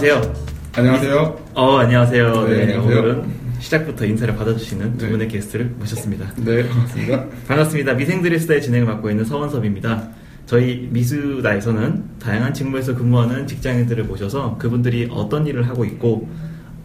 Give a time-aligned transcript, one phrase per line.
[0.00, 0.34] 안녕하세요.
[0.76, 1.44] 안녕하세요.
[1.52, 2.44] 어, 안녕하세요.
[2.46, 2.98] 네, 네, 안녕하세요.
[3.00, 3.24] 오늘은
[3.58, 5.10] 시작부터 인사를 받아주시는 두 네.
[5.10, 6.32] 분의 게스트를 모셨습니다.
[6.36, 7.26] 네, 반갑습니다.
[7.46, 7.92] 반갑습니다.
[7.92, 10.08] 미생들의 수다의 진행을 맡고 있는 서원섭입니다.
[10.46, 16.26] 저희 미수다에서는 다양한 직무에서 근무하는 직장인들을 모셔서 그분들이 어떤 일을 하고 있고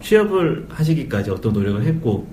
[0.02, 2.28] 취업을 하시기까지 어떤 노력을 했고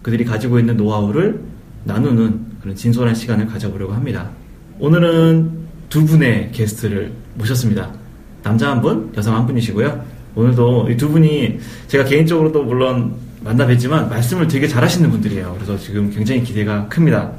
[0.00, 1.42] 그들이 가지고 있는 노하우를
[1.84, 4.30] 나누는 그런 진솔한 시간을 가져보려고 합니다.
[4.78, 8.05] 오늘은 두 분의 게스트를 모셨습니다.
[8.46, 10.04] 남자 한 분, 여성 한 분이시고요.
[10.36, 15.52] 오늘도 이 두 분이 제가 개인적으로도 물론 만나 뵀지만 말씀을 되게 잘하시는 분들이에요.
[15.56, 17.32] 그래서 지금 굉장히 기대가 큽니다.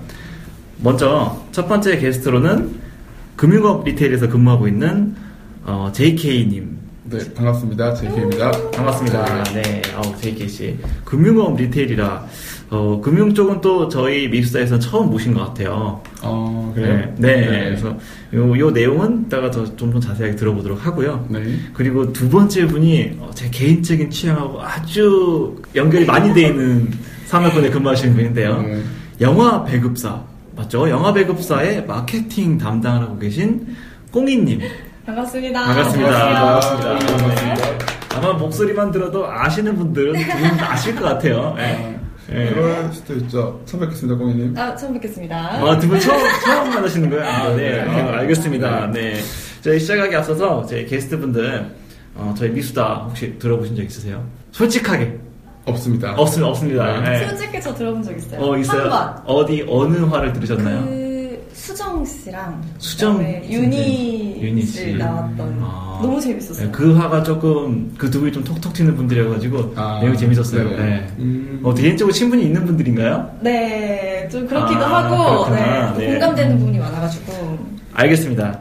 [0.80, 2.76] 먼저 첫 번째 게스트로는
[3.38, 5.16] 금융업 리테일에서 근무하고 있는
[5.64, 7.94] 어, JK님 네, 반갑습니다.
[7.94, 8.52] JK입니다.
[8.72, 9.44] 반갑습니다.
[9.54, 12.26] 네, 아우 JK 씨 금융업 리테일이라
[12.70, 16.02] 어, 금융 쪽은 또 저희 미술사에서 처음 모신 것 같아요.
[16.22, 17.14] 어, 그래요?
[17.18, 17.64] 네, 네.
[17.66, 17.98] 그래서
[18.34, 21.28] 요, 요 내용은 이따가 더좀더 자세하게 들어보도록 하고요.
[21.30, 21.44] 네.
[21.74, 26.92] 그리고 두 번째 분이 어, 제 개인적인 취향하고 아주 연결이 많이 돼 있는
[27.28, 28.62] 산업군에 근무하시는 분인데요.
[28.62, 28.82] 네.
[29.22, 30.22] 영화 배급사
[30.56, 30.90] 맞죠?
[30.90, 33.76] 영화 배급사의 마케팅 담당을 하고 계신
[34.12, 34.60] 꽁이님
[35.06, 35.64] 반갑습니다.
[35.64, 36.26] 반갑습니다.
[36.26, 36.80] 안녕하세요.
[36.80, 37.56] 반갑습니다.
[37.56, 37.78] 네.
[38.16, 41.54] 아마 목소리만 들어도 아시는 분들은 두분 아실 것 같아요.
[41.56, 41.98] 네.
[42.30, 42.50] 네.
[42.54, 43.62] 그럴 수도 있죠.
[43.66, 44.58] 처음 뵙겠습니다, 공인님.
[44.58, 45.36] 아, 처음 뵙겠습니다.
[45.38, 47.24] 아, 두 분 처음, 처음 만나시는 거예요?
[47.26, 47.84] 아, 네.
[47.84, 48.02] 네.
[48.02, 48.88] 아, 알겠습니다.
[48.92, 49.16] 네.
[49.62, 51.70] 저희 시작하기 앞서서 제 게스트분들,
[52.16, 54.24] 어, 저희 미수다 혹시 들어보신 적 있으세요?
[54.52, 55.20] 솔직하게.
[55.66, 56.14] 없습니다.
[56.16, 57.02] 없, 없습니다.
[57.02, 57.28] 네.
[57.28, 58.40] 솔직히 저 들어본 적 있어요.
[58.42, 58.84] 어, 있어요?
[58.84, 59.24] 한 번.
[59.26, 60.86] 어디, 어느 화를 들으셨나요?
[60.86, 60.97] 그
[61.62, 63.20] 수정 씨랑 수정
[63.50, 64.94] 유니 씨 씨.
[64.94, 66.00] 나왔던 아.
[66.04, 66.68] 너무 재밌었어요.
[66.68, 70.70] 네, 그 화가 조금, 그 두 분이 좀 톡톡 튀는 분들이어가지고, 아, 내용이 재밌었어요.
[70.70, 70.84] 네네.
[70.86, 71.08] 네.
[71.18, 71.60] 음.
[71.64, 73.38] 어, 개인적으로 친분이 있는 분들인가요?
[73.42, 75.56] 네, 좀 그렇기도 아, 하고.
[75.56, 76.12] 네, 네.
[76.12, 77.58] 공감되는 부분이 많아가지고
[77.94, 78.60] 알겠습니다.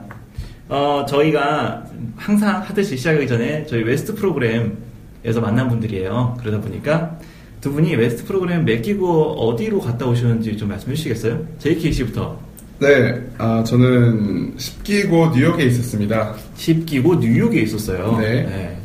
[0.70, 1.84] 어, 저희가
[2.16, 6.38] 항상 하듯이 시작하기 전에 저희 WEST 프로그램에서 만난 분들이에요.
[6.40, 7.18] 그러다 보니까
[7.60, 11.44] 두 분이 WEST 프로그램 몇 기고 어디로 갔다 오셨는지 좀 말씀해 주시겠어요?
[11.58, 12.45] JK 씨부터.
[12.78, 16.34] 네, 아, 저는 10기고 뉴욕에 있었습니다.
[16.56, 18.18] 10기고 뉴욕에 있었어요.
[18.18, 18.76] 네.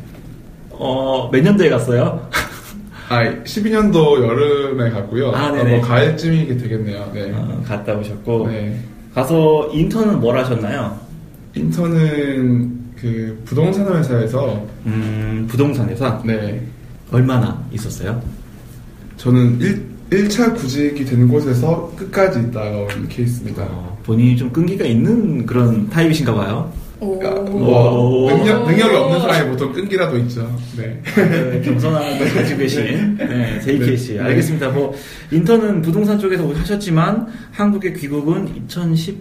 [0.70, 2.28] 어, 몇 년도에 갔어요?
[3.10, 5.32] 아, 12년도 여름에 갔고요.
[5.32, 5.76] 아, 아, 네네.
[5.76, 7.10] 뭐 가을쯤이 되겠네요.
[7.12, 7.30] 네.
[7.34, 8.48] 어, 갔다 오셨고.
[8.48, 8.80] 네.
[9.14, 10.98] 가서 인턴은 뭘 하셨나요?
[11.54, 16.18] 인턴은 그 부동산 회사에서 음, 부동산 회사?
[16.24, 16.66] 네.
[17.10, 18.22] 얼마나 있었어요?
[19.18, 23.64] 저는 1, 1차 구직이 된 곳에서 끝까지 있다가 온 케이스입니다.
[23.64, 26.70] 어, 본인이 좀 끈기가 있는 그런 타입이신가 봐요.
[27.00, 28.30] 뭐 오.
[28.30, 30.56] 능력, 능력이 없는 사람이 보통 끈기라도 있죠.
[30.76, 31.00] 네.
[31.16, 34.14] 네, 겸손한 걸 가지고 계신 네, JK 씨.
[34.14, 34.20] 네.
[34.20, 34.68] 알겠습니다.
[34.68, 34.94] 뭐
[35.32, 39.16] 인턴은 부동산 쪽에서 하셨지만 한국에 귀국은 2012년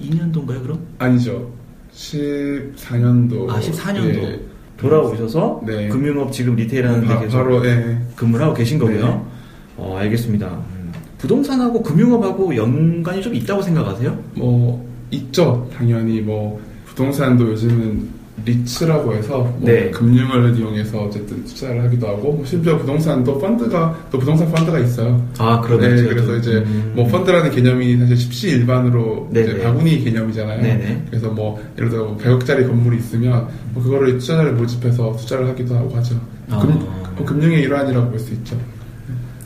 [0.00, 0.86] 2년도인가요, 그럼?
[0.98, 1.52] 아니죠.
[1.92, 3.50] 14년도.
[3.50, 4.40] 아, 14년도
[4.78, 5.88] 돌아오셔서 네.
[5.88, 7.98] 금융업 지금 리테일하는 데 바, 계속 바로, 예.
[8.16, 9.30] 근무를 하고 계신 거고요.
[9.76, 9.84] 네.
[9.84, 10.46] 어, 알겠습니다.
[10.48, 10.92] 음.
[11.18, 14.18] 부동산하고 금융업하고 연관이 좀 있다고 생각하세요?
[14.34, 15.68] 뭐, 있죠.
[15.76, 19.90] 당연히 뭐, 부동산도 요즘은 리츠라고 해서 뭐 네.
[19.90, 25.22] 금융을 이용해서 어쨌든 투자를 하기도 하고 뭐 심지어 부동산도 펀드가 또 부동산 펀드가 있어요.
[25.38, 25.94] 아, 그러네.
[25.94, 26.92] 네, 그래서 이제 음.
[26.96, 29.62] 뭐 펀드라는 개념이 사실 십시일반으로 이제 네네.
[29.62, 30.62] 바구니 개념이잖아요.
[30.62, 31.04] 네네.
[31.10, 35.94] 그래서 뭐 예를 들어 뭐 100억짜리 건물이 있으면 뭐 그거를 투자자를 모집해서 투자를 하기도 하고
[35.96, 36.18] 하죠.
[36.50, 36.58] 아.
[36.58, 36.78] 금,
[37.16, 38.56] 뭐 금융의 일환이라고 볼 수 있죠.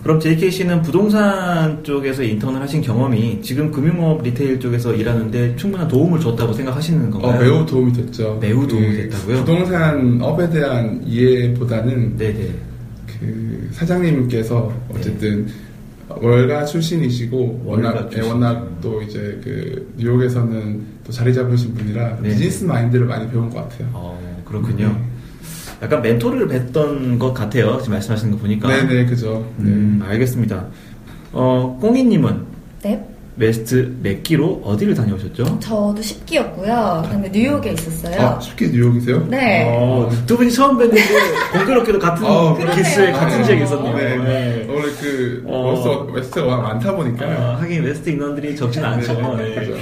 [0.06, 6.21] 그럼 JK 씨는 부동산 쪽에서 인턴을 하신 경험이 지금 금융업 retail 쪽에서 일하는데 충분한 도움을
[6.21, 7.33] 줬다고 생각하시는 건가요?
[7.33, 8.39] 어, 매우 도움이 됐죠.
[8.41, 9.39] 매우 도움이 그 됐다고요?
[9.39, 12.55] 부동산 업에 대한 이해보다는 네네.
[13.19, 15.49] 그 사장님께서 어쨌든
[16.09, 18.31] 월가 출신이시고 월가 워낙 예, 출신.
[18.33, 22.28] 워낙 또 이제 그 뉴욕에서는 또 자리 잡으신 분이라 네.
[22.28, 23.88] 비즈니스 마인드를 많이 배운 것 같아요.
[23.93, 24.87] 어, 그렇군요.
[24.87, 25.16] 네.
[25.82, 27.78] 약간 멘토를 뵀던 것 같아요.
[27.78, 28.69] 지금 말씀하시는 거 보니까.
[28.69, 29.46] 네네 그죠.
[29.58, 30.64] 음, 알겠습니다.
[31.32, 32.44] 어, 꽁이님은
[32.82, 33.06] 네,
[33.37, 35.58] WEST 몇 기로 어디를 다녀오셨죠?
[35.61, 37.02] 저도 10기였고요.
[37.02, 38.19] 그다음에 뉴욕에 있었어요.
[38.20, 39.26] 아 10기에 뉴욕이세요?
[39.28, 39.67] 네.
[39.69, 40.96] 어, 두 분이 처음 뵀는데
[41.52, 43.12] 공교롭게도 같은 어, 기수에.
[43.12, 43.94] 같은 지역에 있었네요.
[43.96, 44.17] 네.
[44.17, 44.67] 네.
[44.69, 45.73] 원래 그 어.
[45.73, 49.12] WEST WEST가 많다 보니까 어, 하긴 WEST 인원들이 적진 않죠.
[49.37, 49.55] 네, 네.
[49.56, 49.75] 그죠.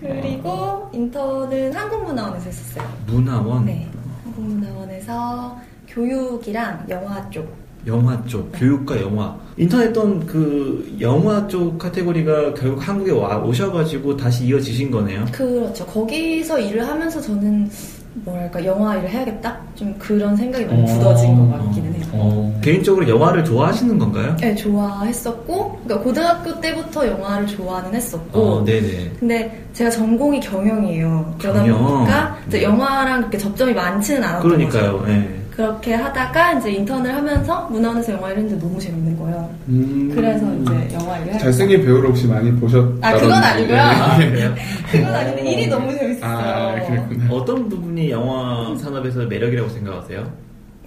[0.00, 2.84] 그리고 인턴은 한국문화원에서 했었어요.
[3.06, 3.88] 문화원, 네,
[4.34, 5.58] 한국문화원에서
[5.88, 7.48] 교육이랑 영화 쪽.
[7.86, 9.36] 영화 쪽, 교육과 영화.
[9.58, 15.26] 인터넷던 그 영화 쪽 카테고리가 결국 한국에 와 오셔가지고 다시 이어지신 거네요.
[15.30, 15.84] 그렇죠.
[15.86, 17.70] 거기서 일을 하면서 저는
[18.14, 22.04] 뭐랄까 영화 일을 해야겠다 좀 그런 생각이 많이 굳어진 것 같기는 해요.
[22.12, 22.60] 어.
[22.62, 24.36] 개인적으로 영화를 좋아하시는 건가요?
[24.40, 29.12] 네, 좋아했었고, 그러니까 고등학교 때부터 영화를 좋아는 했었고, 어, 네네.
[29.18, 31.34] 근데 제가 전공이 경영이에요.
[31.40, 31.84] 그러다 경영.
[31.84, 32.62] 보니까 네.
[32.62, 34.42] 영화랑 그렇게 접점이 많지는 않았던.
[34.48, 35.04] 그러니까요.
[35.08, 35.43] 예.
[35.54, 39.48] 그렇게 하다가 이제 인턴을 하면서 문화원에서 영화 일을 했는데 너무 재밌는 거예요.
[39.68, 40.10] 음.
[40.12, 43.76] 그래서 이제 영화 일을 잘생긴 배우를 혹시 많이 보셨다는 아, 그건 아니고요.
[44.18, 44.30] 네.
[44.30, 44.54] 그래요?
[44.90, 46.28] 그건 아닌데 일이 너무 재밌었어요.
[46.28, 47.30] 아, 그렇구나.
[47.30, 50.32] 어떤 부분이 영화 산업에서 매력이라고 생각하세요?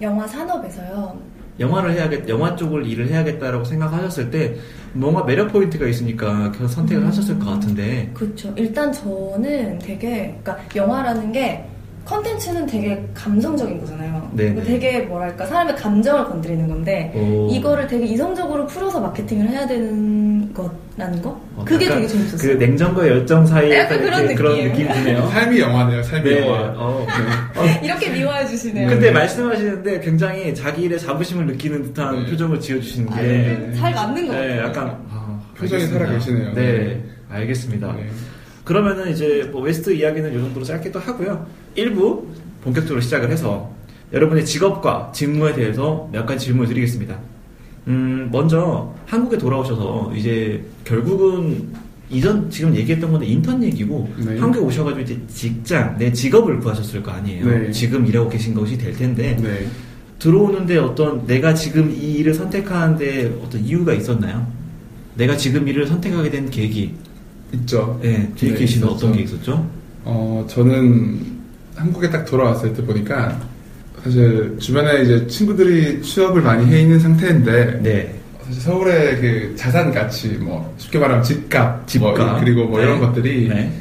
[0.02, 1.18] 영화 산업에서요.
[1.58, 4.54] 영화를 해야겠, 영화 쪽을 일을 해야겠다라고 생각하셨을 때
[4.92, 7.08] 뭔가 매력 포인트가 있으니까 그 선택을 음.
[7.08, 8.10] 하셨을 것 같은데.
[8.12, 8.52] 그렇죠.
[8.56, 11.64] 일단 저는 되게 그러니까 영화라는 게
[12.08, 14.30] 컨텐츠는 되게 감성적인 거잖아요.
[14.32, 14.54] 네네.
[14.54, 17.48] 그리고 되게 뭐랄까 사람의 감정을 건드리는 건데 오.
[17.52, 21.38] 이거를 되게 이성적으로 풀어서 마케팅을 해야 되는 거라는 거?
[21.54, 22.38] 어, 그게 되게 재밌었어요.
[22.58, 24.68] 그 냉정과 열정 사이에 약간 그런 이렇게 그런 느낌.
[24.72, 25.28] 느낌이 드네요.
[25.28, 26.46] 삶이 영화네요, 삶이 네.
[26.48, 26.72] 영화.
[26.78, 27.06] 어,
[27.84, 28.88] 이렇게 미워해 주시네요.
[28.88, 32.30] 근데 말씀하시는데 굉장히 자기 일에 자부심을 느끼는 듯한 네.
[32.30, 33.70] 표정을 지어주시는 게.
[33.70, 34.48] 아, 잘 맞는 것 같아요.
[34.54, 34.88] 네, 약간.
[35.10, 35.84] 아, 표정이.
[35.86, 36.54] 살아계시네요.
[36.54, 37.04] 네, 네.
[37.30, 37.94] 알겠습니다.
[38.68, 38.74] 네.
[38.74, 41.46] 그러면은 이제 뭐 WEST 이야기는 이 정도로 짧게도 하고요.
[41.76, 42.24] 1부
[42.62, 43.72] 본격적으로 시작을 해서
[44.12, 47.18] 여러분의 직업과 직무에 대해서 몇 가지 질문을 드리겠습니다.
[47.86, 51.68] 음, 먼저 한국에 돌아오셔서 이제 결국은
[52.10, 54.38] 이전 지금 얘기했던 건데 인턴 얘기고 네.
[54.38, 57.46] 한국에 오셔가지고 이제 직장 내 직업을 구하셨을 거 아니에요.
[57.46, 57.70] 네.
[57.70, 59.66] 지금 일하고 계신 것이 될 텐데 네.
[60.18, 64.46] 들어오는데 어떤 내가 지금 이 일을 선택하는데 어떤 이유가 있었나요?
[65.14, 66.94] 내가 지금 일을 선택하게 된 계기.
[67.52, 67.98] 있죠.
[68.02, 69.06] 네, 제이케 네, 씨는 있었죠.
[69.06, 69.70] 어떤 게 있었죠?
[70.04, 71.20] 어, 저는
[71.76, 73.38] 한국에 딱 돌아왔을 때 보니까
[74.02, 78.14] 사실 주변에 이제 친구들이 취업을 많이 해 있는 상태인데 네.
[78.44, 82.16] 사실 서울의 그 자산 가치 뭐 쉽게 말하면 집값, 집값.
[82.16, 82.84] 뭐 그리고 뭐 네.
[82.84, 83.72] 이런 것들이 네.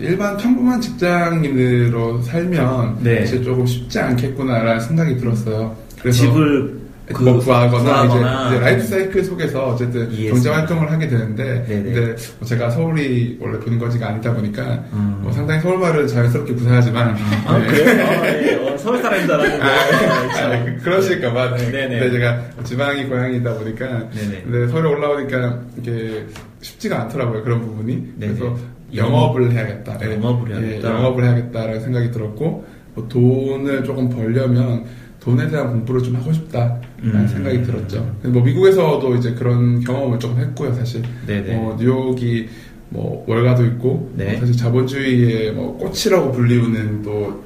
[0.00, 3.20] 일반 평범한 직장인으로 살면 네.
[3.20, 5.76] 사실 조금 쉽지 않겠구나라는 생각이 들었어요.
[6.00, 8.46] 그래서 집을 그뭐 구하거나, 구하거나.
[8.48, 10.08] 이제, 이제 라이프 사이클 속에서 어쨌든.
[10.28, 11.82] 경제 활동을 하게 되는데 네네.
[11.92, 12.00] 근데
[12.38, 15.18] 뭐 제가 서울이 원래 본거지가 아니다 보니까 음.
[15.22, 17.14] 뭐 상당히 서울 말을 자연스럽게 구사하지만
[17.46, 17.66] 아, 네.
[17.66, 18.06] 그래요?
[18.06, 18.54] 아, 네.
[18.72, 19.64] 어, 서울 사람인 줄 알았는데.
[19.64, 21.56] 아, 네, 그- 그러실까봐.
[21.56, 21.70] 네.
[21.70, 23.86] 근데 제가 지방이 고향이다 보니까.
[24.10, 24.42] 네네.
[24.44, 26.24] 근데 서울에 올라오니까 이게
[26.62, 27.42] 쉽지가 않더라고요.
[27.44, 28.14] 그런 부분이.
[28.16, 28.34] 네네.
[28.34, 28.56] 그래서
[28.94, 29.98] 영업을 해야겠다.
[30.04, 30.14] 예.
[30.14, 30.88] 영업을 해야겠다.
[30.88, 32.64] 예, 영업을 해야겠다라는 생각이 들었고,
[32.94, 34.84] 뭐 돈을 조금 벌려면
[35.24, 37.26] 돈에 대한 공부를 좀 하고 싶다라는 음.
[37.26, 38.14] 생각이 들었죠.
[38.24, 41.02] 뭐 미국에서도 이제 그런 경험을 조금 했고요, 사실.
[41.26, 41.56] 네네.
[41.56, 42.48] 어, 뉴욕이
[42.90, 44.32] 뭐 월가도 있고 네.
[44.32, 47.42] 뭐 사실 자본주의의 뭐 꽃이라고 불리우는 또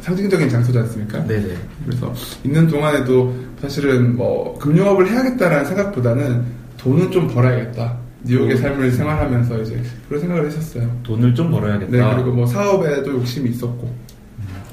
[0.00, 1.24] 상징적인 장소지 않습니까?
[1.24, 1.54] 네네.
[1.86, 2.12] 그래서
[2.42, 6.42] 있는 동안에도 사실은 뭐 금융업을 해야겠다라는 생각보다는
[6.78, 7.96] 돈은 좀 벌어야겠다.
[8.24, 8.60] 뉴욕의 음.
[8.60, 10.90] 삶을 생활하면서 이제 그런 생각을 했었어요.
[11.04, 11.90] 돈을 좀 벌어야겠다.
[11.90, 14.03] 네, 그리고 뭐 사업에도 욕심이 있었고.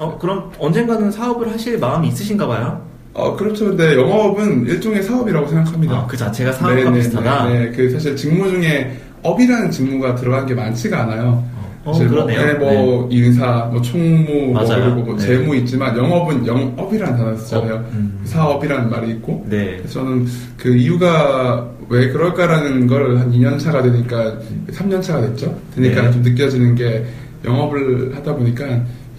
[0.02, 2.82] 어, 그럼 언젠가는 사업을 하실 마음이 있으신가 봐요?
[3.14, 3.66] 어, 그렇죠.
[3.66, 5.96] 근데 영업은 일종의 사업이라고 생각합니다.
[5.96, 7.50] 아, 그 자체가 사업과 네, 네, 비슷하다?
[7.50, 7.72] 네, 네.
[7.72, 11.44] 그 사실 직무 중에 업이라는 직무가 들어간 게 많지가 않아요.
[11.84, 12.46] 어, 뭐, 그러네요.
[12.46, 14.86] 네, 뭐 인사, 뭐 총무, 뭐 맞아요.
[14.86, 15.24] 그리고 뭐 네.
[15.24, 17.74] 재무 있지만 영업은 영업이라는 단어 쓰잖아요.
[17.76, 18.20] 업, 음.
[18.24, 19.46] 사업이라는 말이 있고.
[19.50, 19.78] 네.
[19.78, 20.26] 그래서 저는
[20.58, 24.34] 그 이유가 왜 그럴까라는 걸 한 2년 차가 되니까
[24.72, 25.56] 3년 차가 됐죠.
[25.76, 26.12] 되니까 네.
[26.12, 27.06] 좀 느껴지는 게
[27.46, 28.66] 영업을 하다 보니까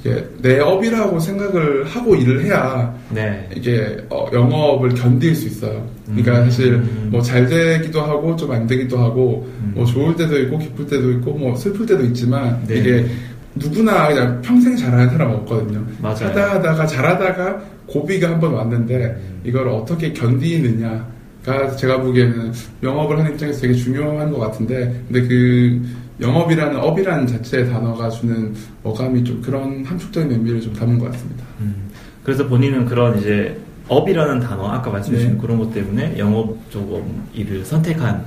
[0.05, 3.49] 이게 내 업이라고 생각을 하고 일을 해야 네.
[3.55, 5.87] 이게 어, 영업을 견딜 수 있어요.
[6.07, 6.45] 그러니까 음.
[6.45, 6.77] 사실
[7.11, 9.73] 뭐 잘 되기도 하고 좀 안 되기도 하고 음.
[9.77, 12.77] 뭐 좋을 때도 있고 기쁠 때도 있고 뭐 슬플 때도 있지만 네.
[12.79, 13.07] 이게
[13.55, 15.85] 누구나 그냥 평생 잘하는 사람은 없거든요.
[16.01, 16.17] 맞아요.
[16.29, 19.41] 하다 하다가 잘하다가 고비가 한 번 왔는데 음.
[19.45, 25.83] 이걸 어떻게 견디느냐가 제가 보기에는 영업을 하는 입장에서 되게 중요한 것 같은데 근데 그
[26.21, 31.45] 영업이라는 업이라는 자체의 단어가 주는 어감이 좀 그런 함축적인 의미를 좀 담은 것 같습니다.
[31.61, 31.75] 음,
[32.23, 33.57] 그래서 본인은 그런 이제
[33.89, 35.39] 업이라는 단어 아까 말씀해주신 네.
[35.41, 37.05] 그런 것 때문에 영업 쪽
[37.35, 38.25] 일을 선택한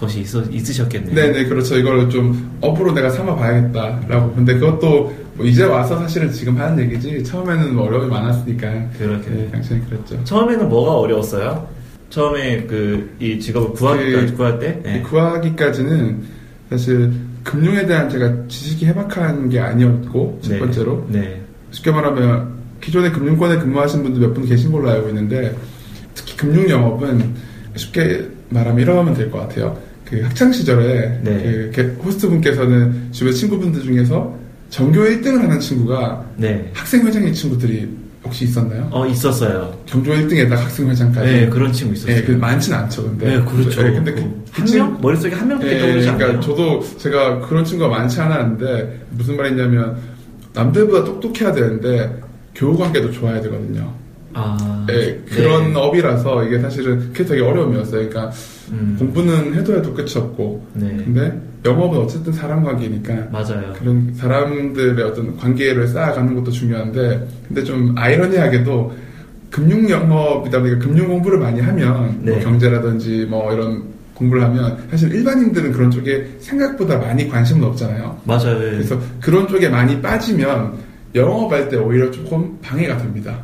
[0.00, 1.14] 것이 있어, 있으셨겠네요.
[1.14, 6.78] 네네 그렇죠 이걸 좀 업으로 내가 삼아봐야겠다라고 근데 그것도 뭐 이제 와서 사실은 지금 하는
[6.84, 9.30] 얘기지 처음에는 뭐 어려움이 많았으니까 그렇게.
[9.30, 11.66] 네, 당연히 그랬죠 처음에는 뭐가 어려웠어요?
[12.10, 14.80] 처음에 그 이 직업을 구하기까지 그- 구할 때?
[14.82, 15.02] 네.
[15.02, 16.35] 구하기까지는
[16.70, 17.12] 사실
[17.44, 20.58] 금융에 대한 제가 지식이 해박한 게 아니었고 첫 네.
[20.58, 21.40] 번째로 네.
[21.70, 25.56] 쉽게 말하면 기존에 금융권에 근무하신 분들 몇 분 계신 걸로 알고 있는데
[26.14, 27.34] 특히 금융 영업은
[27.76, 29.76] 쉽게 말하면 이러면 하될 것 같아요.
[30.04, 31.42] 그 학창 시절에 네.
[31.42, 34.36] 그 게- 호스트 분께서는 주변 친구분들 중에서
[34.70, 36.70] 전교 1등을 하는 친구가 네.
[36.74, 37.88] 학생 회장인 친구들이
[38.26, 38.88] 혹시 있었나요?
[38.90, 39.72] 어, 있었어요.
[39.86, 41.26] 전교 1등에다가 학생 회장까지.
[41.32, 42.16] 네, 그런 친구 있었어요.
[42.16, 43.36] 예, 그 많지는 않죠, 근데.
[43.36, 43.80] 네, 그렇죠.
[43.86, 44.98] 예, 근데 그, 그그한 친- 명?
[45.00, 46.40] 머릿속에 한 명밖에 예, 떠오르지 그러니까 않아요.
[46.40, 49.96] 저도 제가 그런 친구가 많지 않았는데 무슨 말이냐면
[50.54, 52.20] 남들보다 똑똑해야 되는데
[52.54, 53.92] 교우 관계도 좋아야 되거든요.
[54.38, 55.80] 아, 예, 그런 네.
[55.80, 58.06] 업이라서 이게 사실은 그게 되게 어려움이었어요.
[58.08, 58.30] 그러니까
[58.70, 60.88] 음, 공부는 해도 해도 끝이 없고 네.
[60.88, 63.72] 근데 영업은 어쨌든 사람 관계니까 맞아요.
[63.78, 68.92] 그런 사람들의 어떤 관계를 쌓아가는 것도 중요한데 근데 좀 아이러니하게도
[69.50, 72.40] 금융 영업이다 보니까 금융 공부를 많이 하면 뭐 네.
[72.40, 78.18] 경제라든지 뭐 이런 공부를 하면 사실 일반인들은 그런 쪽에 생각보다 많이 관심은 없잖아요.
[78.24, 78.56] 맞아요.
[78.66, 78.70] 예.
[78.72, 80.74] 그래서 그런 쪽에 많이 빠지면
[81.14, 83.38] 영업할 때 오히려 조금 방해가 됩니다.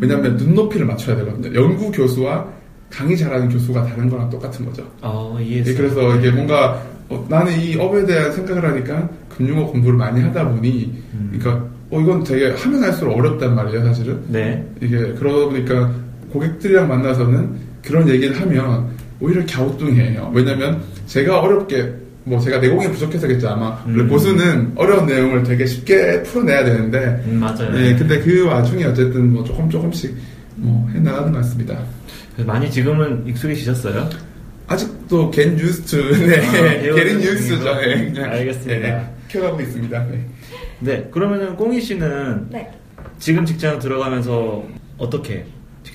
[0.00, 1.54] 왜냐하면 눈높이를 맞춰야 되거든요.
[1.60, 2.46] 연구 교수와
[2.90, 4.84] 강의 잘하는 교수가 다른 거랑 똑같은 거죠.
[5.02, 5.76] 아, 예, 이해했어요.
[5.76, 11.02] 그래서 이게 뭔가 어, 나는 이 업에 대한 생각을 하니까 금융업 공부를 많이 하다 보니
[11.14, 11.38] 음.
[11.38, 14.20] 그러니까 어, 이건 되게 하면 할수록 어렵단 말이에요, 사실은.
[14.28, 14.66] 네.
[14.80, 15.90] 이게 그러다 보니까
[16.32, 18.88] 고객들이랑 만나서는 그런 얘기를 하면
[19.20, 20.30] 오히려 갸우뚱해요.
[20.34, 21.92] 왜냐면 제가 어렵게
[22.28, 24.08] 뭐 제가 내공이 부족해서겠죠 아마 음.
[24.08, 27.70] 고수는 어려운 내용을 되게 쉽게 풀어내야 되는데 음, 맞아요.
[27.76, 30.14] 예 근데 그 와중에 어쨌든 뭐 조금 조금씩
[30.56, 31.78] 뭐 해나가는 것 같습니다.
[32.46, 34.08] 많이 지금은 익숙해지셨어요?
[34.66, 37.64] 아직도 겐 뉴스트 네 아, 게린 뉴스죠.
[37.82, 38.88] 예, 그냥, 알겠습니다.
[38.88, 40.06] 예, 켜가고 있습니다.
[40.10, 40.26] 네.
[40.80, 41.08] 네.
[41.10, 42.70] 그러면은 꽁이 씨는 네.
[43.18, 44.64] 지금 직장 들어가면서
[44.98, 45.44] 어떻게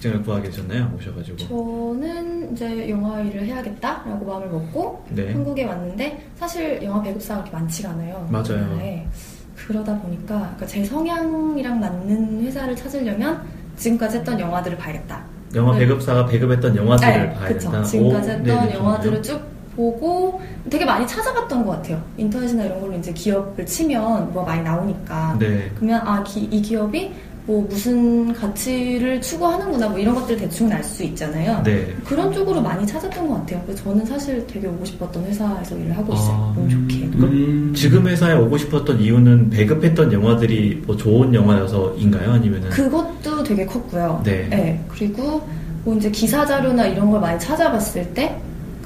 [0.03, 0.91] 직장을 구하게 되셨나요?
[0.97, 1.37] 오셔가지고.
[1.37, 5.31] 저는 이제 영화 일을 해야겠다라고 마음을 먹고 네.
[5.31, 8.27] 한국에 왔는데 사실 영화 배급사가 그렇게 많지가 않아요.
[8.29, 8.65] 맞아요.
[8.65, 9.07] 우리나라에.
[9.55, 13.43] 그러다 보니까 그러니까 제 성향이랑 맞는 회사를 찾으려면
[13.77, 15.23] 지금까지 했던 영화들을 봐야겠다.
[15.55, 15.79] 영화 네.
[15.79, 17.59] 배급사가 배급했던 영화들을 네, 봐야 그쵸.
[17.71, 17.83] 된다.
[17.83, 19.39] 지금까지 오, 했던 네네, 영화들을 좋네요.
[19.39, 22.03] 쭉 보고 되게 많이 찾아봤던 것 같아요.
[22.17, 25.37] 인터넷이나 이런 걸로 이제 기업을 치면 뭐 많이 나오니까.
[25.39, 25.71] 네.
[25.75, 27.13] 그러면 아, 기- 이 기업이
[27.45, 31.61] 뭐 무슨 가치를 추구하는구나 뭐 이런 것들 대충 알 수 있잖아요.
[31.63, 31.93] 네.
[32.05, 33.61] 그런 쪽으로 많이 찾았던 것 같아요.
[33.65, 36.31] 그래서 저는 사실 되게 오고 싶었던 회사에서 일을 하고 있어요.
[36.31, 36.53] 아.
[36.55, 37.09] 너무 좋게.
[37.09, 42.31] 그럼 지금 회사에 오고 싶었던 이유는 배급했던 영화들이 뭐 좋은 영화여서인가요?
[42.31, 44.21] 아니면은 그것도 되게 컸고요.
[44.23, 44.81] 네.
[44.87, 45.41] 그리고
[45.83, 48.37] 뭐 이제 기사 자료나 이런 걸 많이 찾아봤을 때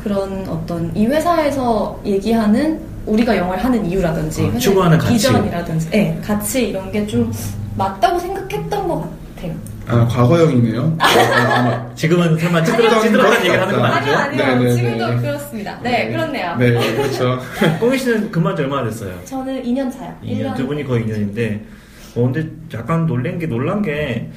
[0.01, 5.13] 그런 어떤 이 회사에서 얘기하는 우리가 영화를 하는 이유라든지 아, 추구하는 가치.
[5.13, 7.31] 비전이라든지 네, 가치 이런 게 좀
[7.77, 9.55] 맞다고 생각 했던 것 같아요.
[9.87, 10.97] 아 과거형이네요.
[10.99, 12.73] 아, 아, 지금은 설마 아니요.
[12.73, 14.43] 찌들어 찌들었다는 얘기를 하는 건 아니요, 아니죠?
[14.43, 14.59] 아니요.
[14.59, 15.21] 네, 네, 지금도 네.
[15.21, 15.79] 그렇습니다.
[15.81, 16.55] 네, 그렇네요.
[16.57, 17.39] 네 그렇죠.
[17.79, 19.13] 꽁이 씨는 근무한 지 얼마나 됐어요?
[19.25, 20.13] 저는 2년 차요.
[20.23, 21.61] 2년, 두 분이 거의 2년인데,
[22.15, 24.29] 어, 근데 약간 놀란 게, 놀란 게,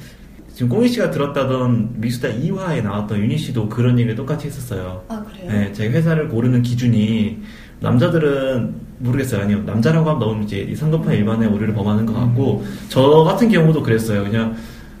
[0.53, 5.03] 지금 꽁이 씨가 들었다던 미수다 2화에 나왔던 유니 씨도 그런 얘기를 똑같이 했었어요.
[5.09, 5.51] 아, 그래요?
[5.51, 7.39] 네, 제 회사를 고르는 기준이,
[7.79, 9.41] 남자들은 모르겠어요.
[9.41, 9.61] 아니요.
[9.65, 14.23] 남자라고 하면 너무 이제 이 성급한 일반의 오류를 범하는 것 같고, 저 같은 경우도 그랬어요.
[14.23, 14.55] 그냥,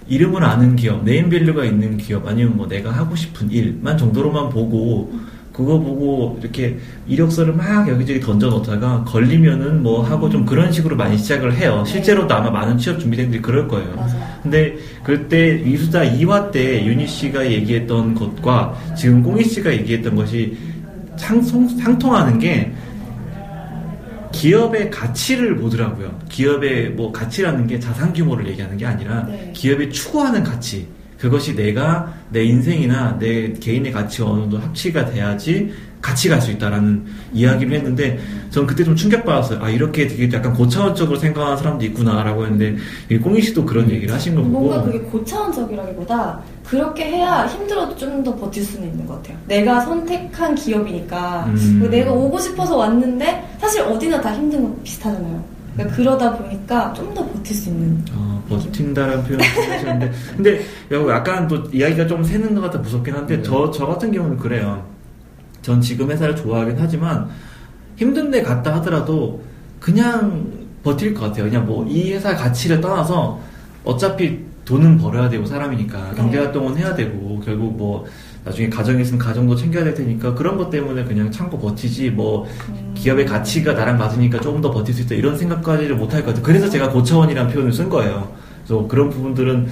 [0.07, 5.11] 이름을 아는 기업, 네임밸류가 있는 기업, 아니면 뭐 내가 하고 싶은 일만 정도로만 보고,
[5.53, 6.77] 그거 보고 이렇게
[7.07, 11.83] 이력서를 막 여기저기 던져 놓다가 걸리면은 뭐 하고 좀 그런 식으로 많이 시작을 해요.
[11.85, 13.93] 실제로도 아마 많은 취업 준비생들이 그럴 거예요.
[13.95, 14.21] 맞아요.
[14.41, 20.57] 근데 그때 위수다 2화 때 윤희 씨가 얘기했던 것과 지금 꽁이 씨가 얘기했던 것이
[21.17, 22.71] 상통, 상통하는 게
[24.45, 26.17] 기업의 가치를 보더라고요.
[26.29, 29.51] 기업의 뭐 가치라는 게 자산 규모를 얘기하는 게 아니라 네.
[29.55, 30.87] 기업이 추구하는 가치.
[31.19, 35.71] 그것이 내가 내 인생이나 내 개인의 가치와 어느 정도 합치가 돼야지
[36.01, 38.17] 같이 갈 수 있다라는 이야기를 했는데
[38.49, 39.59] 전 그때 좀 충격받았어요.
[39.61, 42.75] 아 이렇게 되게 약간 고차원적으로 생각하는 사람도 있구나라고 했는데
[43.11, 46.41] 이 꽁이 씨도 그런 얘기를 하신 거 보고 뭔가 그게 고차원적이라기보다
[46.71, 49.37] 그렇게 해야 힘들어도 좀 더 버틸 수는 있는 것 같아요.
[49.47, 51.79] 내가 선택한 기업이니까 음.
[51.81, 55.43] 그 내가 오고 싶어서 왔는데 사실 어디나 다 힘든 거 비슷하잖아요.
[55.75, 58.05] 그러니까 그러다 보니까 좀 더 버틸 수 있는.
[58.13, 60.61] 어, 버틴다라는 표현을 하시는데 근데
[61.09, 63.43] 약간 또 이야기가 좀 새는 것 같아 무섭긴 한데 네.
[63.43, 64.85] 저, 저 같은 경우는 그래요
[65.61, 67.27] 전 지금 회사를 좋아하긴 하지만
[67.97, 69.41] 힘든데 갔다 하더라도
[69.79, 70.45] 그냥
[70.83, 73.39] 버틸 것 같아요 그냥 뭐 이 회사 가치를 떠나서
[73.83, 74.39] 어차피
[74.71, 78.05] 돈은 벌어야 되고 사람이니까 경제 활동은 해야 되고 결국 뭐
[78.45, 82.93] 나중에 가정이 있으면 가정도 챙겨야 될 테니까 그런 것 때문에 그냥 참고 버티지 뭐 음.
[82.95, 86.43] 기업의 가치가 나랑 맞으니까 조금 더 버틸 수 있다 이런 생각까지를 못 할 것 같아요.
[86.43, 88.31] 그래서 제가 고차원이라는 표현을 쓴 거예요.
[88.65, 89.67] 그래서 그런 부분들은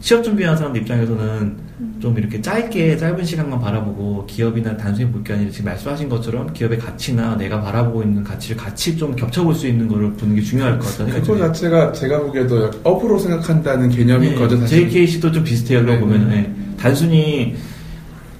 [0.00, 1.56] 취업 준비하는 사람들 입장에서는
[2.00, 6.78] 좀 이렇게 짧게 짧은 시간만 바라보고 기업이나 단순히 볼 게 아니라 지금 말씀하신 것처럼 기업의
[6.78, 10.86] 가치나 내가 바라보고 있는 가치를 같이 좀 겹쳐볼 수 있는 거를 보는 게 중요할 것
[10.92, 11.48] 같다는 생각이 그거 들어요.
[11.52, 14.88] 자체가 제가 보기에도 업으로 생각한다는 개념인 거죠 사실.
[14.88, 15.80] JKC도 좀 비슷해요.
[15.84, 16.36] 그러고 네, 보면 네.
[16.36, 16.54] 네.
[16.80, 17.56] 단순히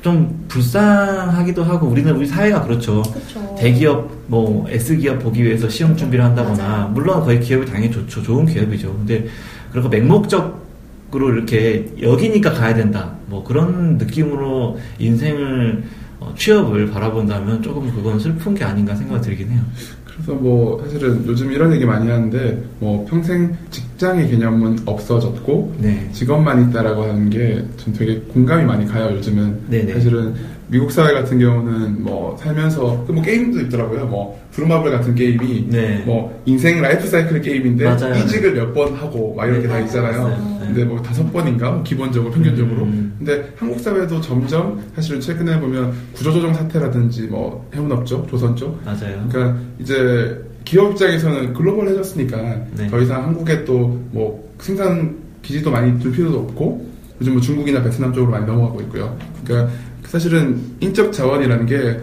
[0.01, 3.03] 좀 불쌍하기도 하고 우리는 우리 사회가 그렇죠.
[3.03, 3.57] 그렇죠.
[3.59, 6.89] 대기업 뭐 S 기업 보기 위해서 시험 준비를 한다거나 맞아요.
[6.91, 9.27] 물론 거의 기업이 당연히 좋죠 좋은 기업이죠 근데
[9.73, 10.68] 그렇게 맹목적
[11.15, 15.83] 으로 이렇게 여기니까 가야 된다 뭐 그런 느낌으로 인생을
[16.21, 19.61] 어, 취업을 바라본다면 조금 그건 슬픈 게 아닌가 생각이 들긴 해요
[20.05, 26.09] 그래서 뭐 사실은 요즘 이런 얘기 많이 하는데 뭐 평생 직- 직장의 개념은 없어졌고 네.
[26.13, 29.93] 직업만 있다라고 하는 게 전 되게 공감이 많이 가요 요즘은 네네.
[29.95, 30.35] 사실은
[30.69, 36.03] 미국 사회 같은 경우는 뭐 살면서 그 뭐 게임도 있더라고요 뭐 브루마블 같은 게임이 네.
[36.05, 38.15] 뭐 인생 라이프 사이클 게임인데 맞아요.
[38.25, 40.59] 이직을 몇 번 하고 막 이렇게 네, 다 있잖아요 맞아요.
[40.61, 40.67] 네.
[40.67, 43.15] 근데 뭐 다섯 번인가 뭐 기본적으로 평균적으로 음.
[43.19, 49.27] 근데 한국 사회도 점점 사실은 최근에 보면 구조조정 사태라든지 뭐 해운업 쪽 조선 쪽 맞아요.
[49.31, 52.37] 그러니까 이제 기업 입장에서는 글로벌해졌으니까
[52.77, 52.87] 네.
[52.89, 56.87] 더 이상 한국에 또 뭐 생산 기지도 많이 둘 필요도 없고
[57.21, 59.17] 요즘 뭐 중국이나 베트남 쪽으로 많이 넘어가고 있고요.
[59.45, 59.73] 그러니까
[60.09, 62.01] 사실은 인적 자원이라는 게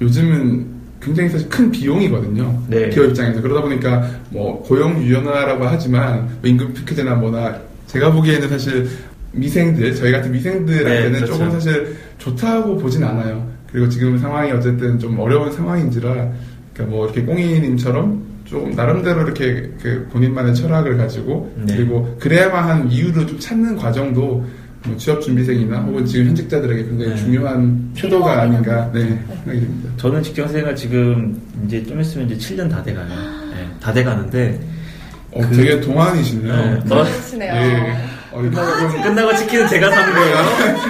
[0.00, 0.66] 요즘은
[1.00, 2.62] 굉장히 사실 큰 비용이거든요.
[2.68, 2.88] 네.
[2.88, 8.88] 기업 입장에서 그러다 보니까 뭐 고용 유연화라고 하지만 뭐 임금 피크제나 뭐나 제가 보기에는 사실
[9.32, 11.32] 미생들 저희 같은 미생들한테는 네, 그렇죠.
[11.32, 13.48] 조금 사실 좋다고 보진 않아요.
[13.70, 16.32] 그리고 지금 상황이 어쨌든 좀 어려운 상황인지라
[16.72, 21.76] 그러니까 뭐 이렇게 꽁이님처럼 좀 나름대로 이렇게 그 본인만의 철학을 가지고 네.
[21.76, 24.48] 그리고 그래야만 한 이유를 좀 찾는 과정도 뭐
[24.98, 27.16] 취업 준비생이나 혹은 지금 현직자들에게 굉장히 네.
[27.16, 29.08] 중요한 필요하긴 아닌가 네, 네.
[29.26, 29.90] 생각이 듭니다.
[29.96, 33.06] 저는 직장 생활 지금 이제 좀 있으면 이제 7년 다 돼가요.
[33.08, 34.60] 네, 다 돼가는데
[35.32, 36.54] 어, 되게 동안이시네요.
[36.54, 36.72] 네.
[36.74, 37.54] 어, 그러시네요.
[37.54, 37.96] 예.
[38.30, 40.36] 어, 이거 좀 끝나고 치킨은 제가 사는 거예요.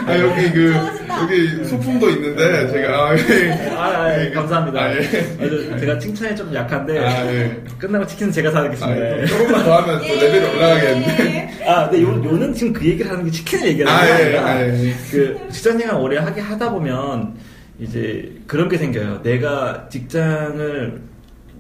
[0.07, 0.75] 아, 여기 그,
[1.23, 3.71] 여기 소품도 있는데, 제가, 아, 예.
[3.77, 4.81] 아, 아, 예, 감사합니다.
[4.81, 4.99] 아, 예.
[5.41, 7.63] 아주 제가 칭찬에 좀 약한데 아, 예.
[7.79, 9.21] 끝나고 치킨은 제가 아, 사겠습니다.
[9.23, 9.27] 예.
[9.27, 11.65] 조금만 더 하면 또 레벨이 올라가겠는데.
[11.67, 14.47] 아, 근데 요, 요는 지금 그 얘기를 하는 게 치킨을 얘기하는 아, 게 예, 아니라
[14.47, 14.95] 아, 예.
[15.11, 17.35] 그 직장생활 오래 하게 하다 보면
[17.79, 19.23] 이제 그런 게 생겨요.
[19.23, 21.03] 내가 직장을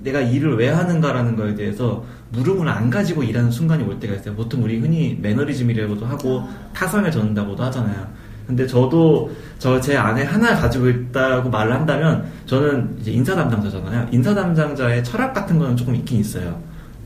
[0.00, 4.34] 내가 일을 왜 하는가라는 거에 대해서 물음을 안 가지고 일하는 순간이 올 때가 있어요.
[4.34, 6.42] 보통 우리 흔히 매너리즘이라고도 하고
[6.75, 8.06] 타성에 젖는다고도 하잖아요.
[8.46, 14.08] 근데 저도 저제 안에 하나 가지고 있다고 말을 한다면 저는 이제 인사 담당자잖아요.
[14.12, 16.58] 인사 담당자의 철학 같은 거는 조금 있긴 있어요.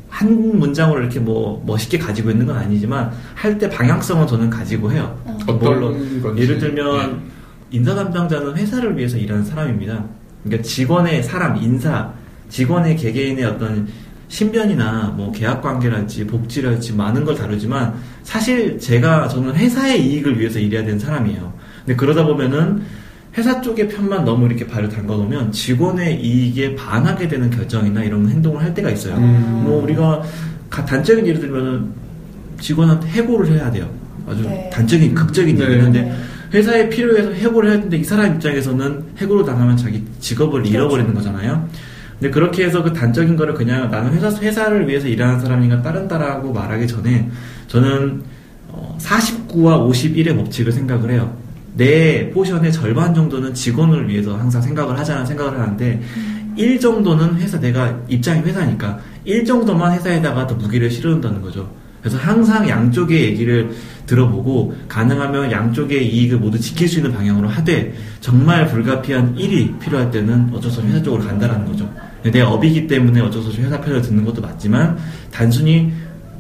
[0.09, 5.17] 한 문장으로 이렇게 뭐 멋있게 가지고 있는 건 아니지만 할 때 방향성은 저는 가지고 해요.
[5.47, 6.43] 어떤 물론 건지.
[6.43, 7.21] 예를 들면
[7.71, 10.03] 인사 담당자는 회사를 위해서 일하는 사람입니다.
[10.43, 12.11] 그러니까 직원의 사람, 인사,
[12.49, 13.87] 직원의 개개인의 어떤
[14.29, 20.85] 신변이나 뭐 계약 관계랄지 복지랄지 많은 걸 다루지만 사실 제가 저는 회사의 이익을 위해서 일해야
[20.85, 21.53] 되는 사람이에요.
[21.85, 22.83] 근데 그러다 보면은
[23.37, 28.63] 회사 쪽의 편만 너무 이렇게 발을 담가 놓으면 직원의 이익에 반하게 되는 결정이나 이런 행동을
[28.63, 29.17] 할 때가 있어요.
[29.17, 29.63] 음.
[29.65, 30.23] 뭐 우리가
[30.69, 31.87] 가- 단적인 예를 들면은
[32.61, 33.89] 직원한테 해고를 해야 돼요.
[34.29, 34.69] 아주 네.
[34.73, 35.63] 단적인 극적인 네.
[35.63, 36.15] 얘기를 하는데 네.
[36.53, 40.75] 회사에 필요해서 해고를 해야 되는데 이 사람 입장에서는 해고를 당하면 자기 직업을 그렇죠.
[40.75, 41.69] 잃어버리는 거잖아요.
[42.19, 46.87] 근데 그렇게 해서 그 단적인 거를 그냥 나는 회사, 회사를 위해서 일하는 사람인가 따른다라고 말하기
[46.89, 47.31] 전에
[47.69, 48.23] 저는
[48.69, 51.37] 어, 49와 51의 법칙을 생각을 해요.
[51.77, 56.03] 내 포션의 절반 정도는 직원을 위해서 항상 생각을 하자는 생각을 하는데
[56.57, 61.71] 1 정도는 회사 내가 입장이 회사니까 1 정도만 회사에다가 더 무게를 실어준다는 거죠.
[62.01, 63.71] 그래서 항상 양쪽의 얘기를
[64.07, 70.51] 들어보고 가능하면 양쪽의 이익을 모두 지킬 수 있는 방향으로 하되 정말 불가피한 1이 필요할 때는
[70.53, 71.89] 어쩔 수 없이 회사 쪽으로 간다라는 거죠.
[72.23, 74.99] 내 업이기 때문에 어쩔 수 없이 회사 편을 드는 것도 맞지만
[75.31, 75.93] 단순히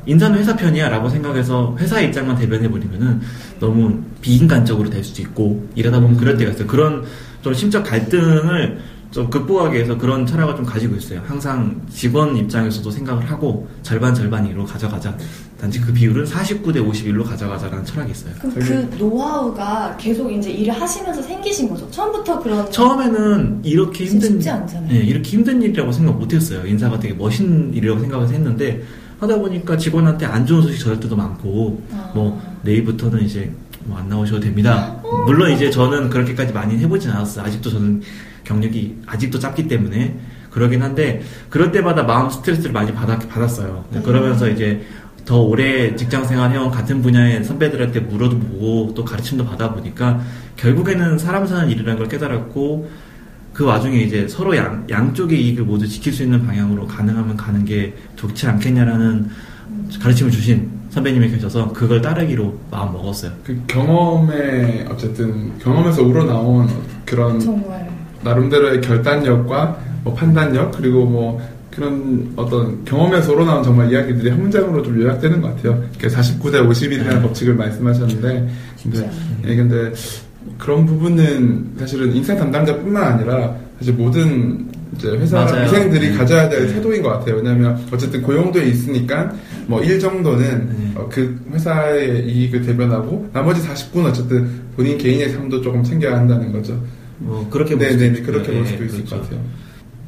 [0.07, 3.21] 인사는 회사 편이야 라고 생각해서 회사 입장만 대변해 버리면은
[3.61, 6.66] 너무 비인간적으로 될 수도 있고 이러다 보면 그럴 때가 있어요.
[6.66, 7.05] 그런
[7.42, 8.79] 좀 심적 갈등을
[9.11, 11.23] 좀 극복하기 위해서 그런 철학을 좀 가지고 있어요.
[11.27, 15.16] 항상 직원 입장에서도 생각을 하고 절반 절반으로 가져가자.
[15.61, 18.33] 단지 그 비율은 49대 51로 가져가자라는 철학이 있어요.
[18.40, 21.90] 그럼 그 노하우가 계속 이제 일을 하시면서 생기신 거죠?
[21.90, 24.88] 처음부터 그런 처음에는 이렇게 힘든 쉽지 않잖아요.
[24.92, 26.64] 네, 이렇게 힘든 일이라고 생각 못했어요.
[26.64, 28.83] 인사가 되게 멋있는 일이라고 생각을 했는데
[29.18, 32.12] 하다 보니까 직원한테 안 좋은 소식 전할 때도 많고 아.
[32.14, 33.51] 뭐 내일부터는 이제
[33.85, 35.01] 뭐 안 나오셔도 됩니다.
[35.27, 37.44] 물론 이제 저는 그렇게까지 많이 해보진 않았어요.
[37.44, 38.03] 아직도 저는
[38.44, 40.18] 경력이 아직도 짧기 때문에
[40.51, 43.85] 그러긴 한데 그럴 때마다 마음 스트레스를 많이 받았, 받았어요.
[43.92, 44.03] 음.
[44.03, 44.83] 그러면서 이제
[45.28, 50.22] 더 오래 직장 생활 해온 같은 분야의 선배들한테 물어도 보고 또 가르침도 받아 보니까
[50.56, 52.88] 결국에는 사람 사는 일이라는 걸 깨달았고
[53.52, 57.94] 그 와중에 이제 서로 양, 양쪽의 이익을 모두 지킬 수 있는 방향으로 가능하면 가는 게
[58.16, 59.28] 좋지 않겠냐라는
[60.00, 63.30] 가르침을 주신 선배님이 계셔서 그걸 따르기로 마음 먹었어요.
[63.44, 66.70] 그 경험에, 어쨌든, 경험에서 우러나온
[67.04, 67.86] 그런 정말
[68.22, 75.00] 나름대로의 결단력과 뭐 판단력 그리고 뭐 그런 어떤 경험에서 우러나온 정말 이야기들이 한 문장으로 좀
[75.00, 75.80] 요약되는 것 같아요.
[75.98, 77.22] 49대 51이라는 네.
[77.22, 78.48] 법칙을 말씀하셨는데
[78.82, 79.12] 근데, 않네요.
[79.46, 79.92] 예, 근데
[80.58, 85.64] 그런 부분은 사실은 인사 담당자뿐만 아니라 사실 모든 이제 회사 맞아요.
[85.66, 86.16] 위생들이 네.
[86.16, 86.74] 가져야 될 네.
[86.74, 87.36] 태도인 것 같아요.
[87.36, 89.32] 왜냐하면 어쨌든 고용도에 있으니까
[89.68, 90.92] 뭐 일 정도는 네.
[90.96, 96.82] 어, 그 회사의 이익을 대변하고 나머지 49는 어쨌든 본인 개인의 삶도 조금 챙겨야 한다는 거죠.
[97.18, 99.16] 뭐 그렇게 볼 네네 그렇게 볼 수도 있을 그렇죠.
[99.16, 99.40] 것 같아요.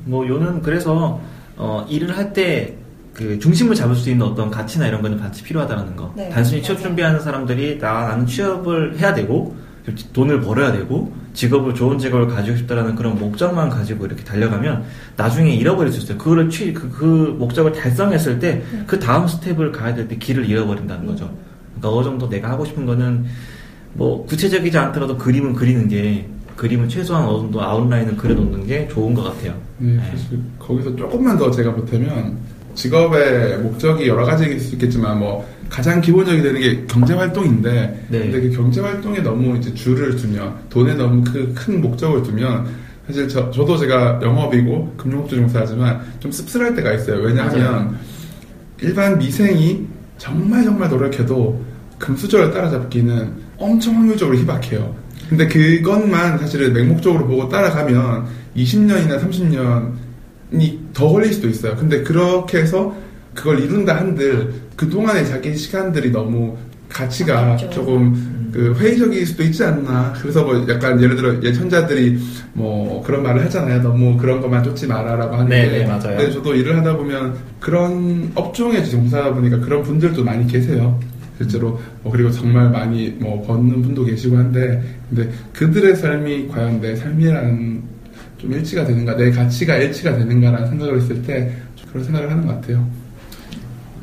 [0.06, 1.20] 뭐 요는 그래서
[1.61, 2.77] 어, 일을 할 때
[3.12, 6.12] 그 중심을 잡을 수 있는 어떤 가치나 이런 거는 같이 필요하다는 거.
[6.16, 6.87] 네, 단순히 취업 맞아요.
[6.88, 9.55] 준비하는 사람들이 나, 나는 취업을 해야 되고
[10.12, 14.85] 돈을 벌어야 되고 직업을 좋은 직업을 가지고 싶다라는 그런 목적만 가지고 이렇게 달려가면
[15.16, 16.16] 나중에 잃어버릴 수 있어요.
[16.18, 21.05] 그거를 취, 그, 그 목적을 달성했을 때 그 다음 스텝을 가야 될 때 길을 잃어버린다는
[21.07, 21.31] 거죠.
[21.79, 23.27] 그러니까 어느 정도 내가 하고 싶은 거는
[23.94, 26.27] 뭐 구체적이지 않더라도 그림은 그리는 게
[26.61, 29.55] 그림은 최소한 어느 정도 아웃라인을 그려놓는 게 좋은 것 같아요.
[29.79, 32.37] 네, 사실 거기서 조금만 더 제가 보태면
[32.75, 38.18] 직업의 목적이 여러 가지일 수 있겠지만 뭐 가장 기본적이 되는 게 경제 활동인데 네.
[38.18, 42.66] 근데 그 경제 활동에 너무 이제 줄을 두면 돈에 너무 그 큰 목적을 두면
[43.07, 47.23] 사실 저, 저도 제가 영업이고 금융업주 종사하지만 좀 씁쓸할 때가 있어요.
[47.23, 47.94] 왜냐하면 맞아요.
[48.83, 49.87] 일반 미생이
[50.18, 51.59] 정말 정말 노력해도
[51.99, 54.94] 금수저를 따라잡기는 엄청 확률적으로 희박해요.
[55.31, 61.77] 근데 그것만 사실은 맹목적으로 보고 따라가면 20년이나 30년이 더 걸릴 수도 있어요.
[61.77, 62.93] 근데 그렇게 해서
[63.33, 66.57] 그걸 이룬다 한들 그동안의 자기 시간들이 너무
[66.88, 67.71] 가치가 아깝죠.
[67.71, 70.12] 조금 그 회의적일 수도 있지 않나.
[70.21, 72.19] 그래서 뭐 약간 예를 들어 예천자들이
[72.55, 73.83] 뭐 그런 말을 하잖아요.
[73.83, 75.62] 너무 그런 것만 쫓지 마라라고 하는데.
[75.62, 76.16] 네, 네, 맞아요.
[76.16, 80.99] 근데 저도 일을 하다 보면 그런 업종에 종사하다 보니까 그런 분들도 많이 계세요.
[81.40, 86.94] 실제로 뭐 그리고 정말 많이 뭐 버는 분도 계시고 한데 근데 그들의 삶이 과연 내
[86.94, 87.83] 삶이랑
[88.37, 91.50] 좀 일치가 되는가 내 가치가 일치가 되는가라는 생각을 했을 때
[91.88, 92.87] 그런 생각을 하는 것 같아요.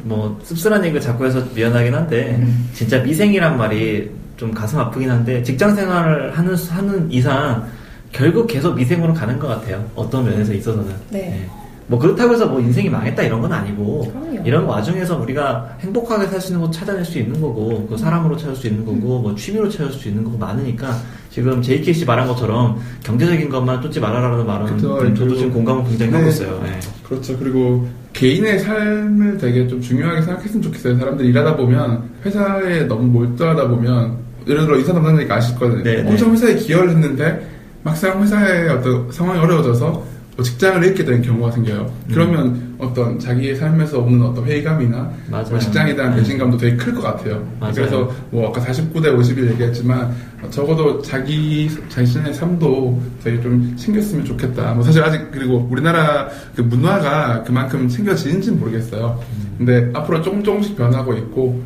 [0.04, 5.76] 뭐 씁쓸한 얘기를 자꾸 해서 미안하긴 한데 진짜 미생이란 말이 좀 가슴 아프긴 한데 직장
[5.76, 7.68] 생활을 하는 하는 이상
[8.12, 9.86] 결국 계속 미생으로 가는 것 같아요.
[9.96, 10.92] 어떤 면에서 있어서는.
[11.12, 11.48] 네.
[11.90, 14.42] 뭐 그렇다고 해서 뭐 인생이 망했다 이런 건 아니고 그럼요.
[14.46, 18.56] 이런 와중에서 우리가 행복하게 살 수 있는 거 찾아낼 수 있는 거고 그 사람으로 찾을
[18.56, 20.96] 수 있는 거고 뭐 취미로 찾을 수 있는 거고 많으니까
[21.30, 26.12] 지금 JK 씨 말한 것처럼 경제적인 것만 쫓지 말아라라는 말은 그쵸, 저도 지금 공감을 굉장히
[26.12, 26.30] 하고 네.
[26.30, 26.62] 있어요.
[26.66, 26.80] 예.
[27.04, 27.38] 그렇죠.
[27.38, 30.98] 그리고 개인의 삶을 되게 좀 중요하게 생각했으면 좋겠어요.
[30.98, 35.84] 사람들이 일하다 보면 회사에 너무 몰두하다 보면 예를 들어 이사 담당자니까 아실 거예요.
[35.84, 36.10] 네, 네.
[36.10, 37.48] 엄청 회사에 기여를 했는데
[37.84, 40.04] 막상 회사의 어떤 상황이 어려워져서
[40.38, 41.92] 뭐 직장을 잃게 되는 경우가 생겨요.
[42.10, 45.12] 그러면 어떤 자기의 삶에서 오는 어떤 회의감이나.
[45.50, 46.18] 뭐 직장에 대한 네.
[46.18, 47.44] 배신감도 되게 클 것 같아요.
[47.60, 47.74] 맞아요.
[47.74, 50.14] 그래서 뭐 아까 49대 50일 얘기했지만
[50.52, 54.74] 적어도 자기 자신의 삶도 되게 좀 챙겼으면 좋겠다.
[54.76, 59.20] 뭐 사실 아직 그리고 우리나라 그 문화가 그만큼 챙겨지는지는 모르겠어요.
[59.58, 61.60] 근데 앞으로 조금 조금씩 변하고 있고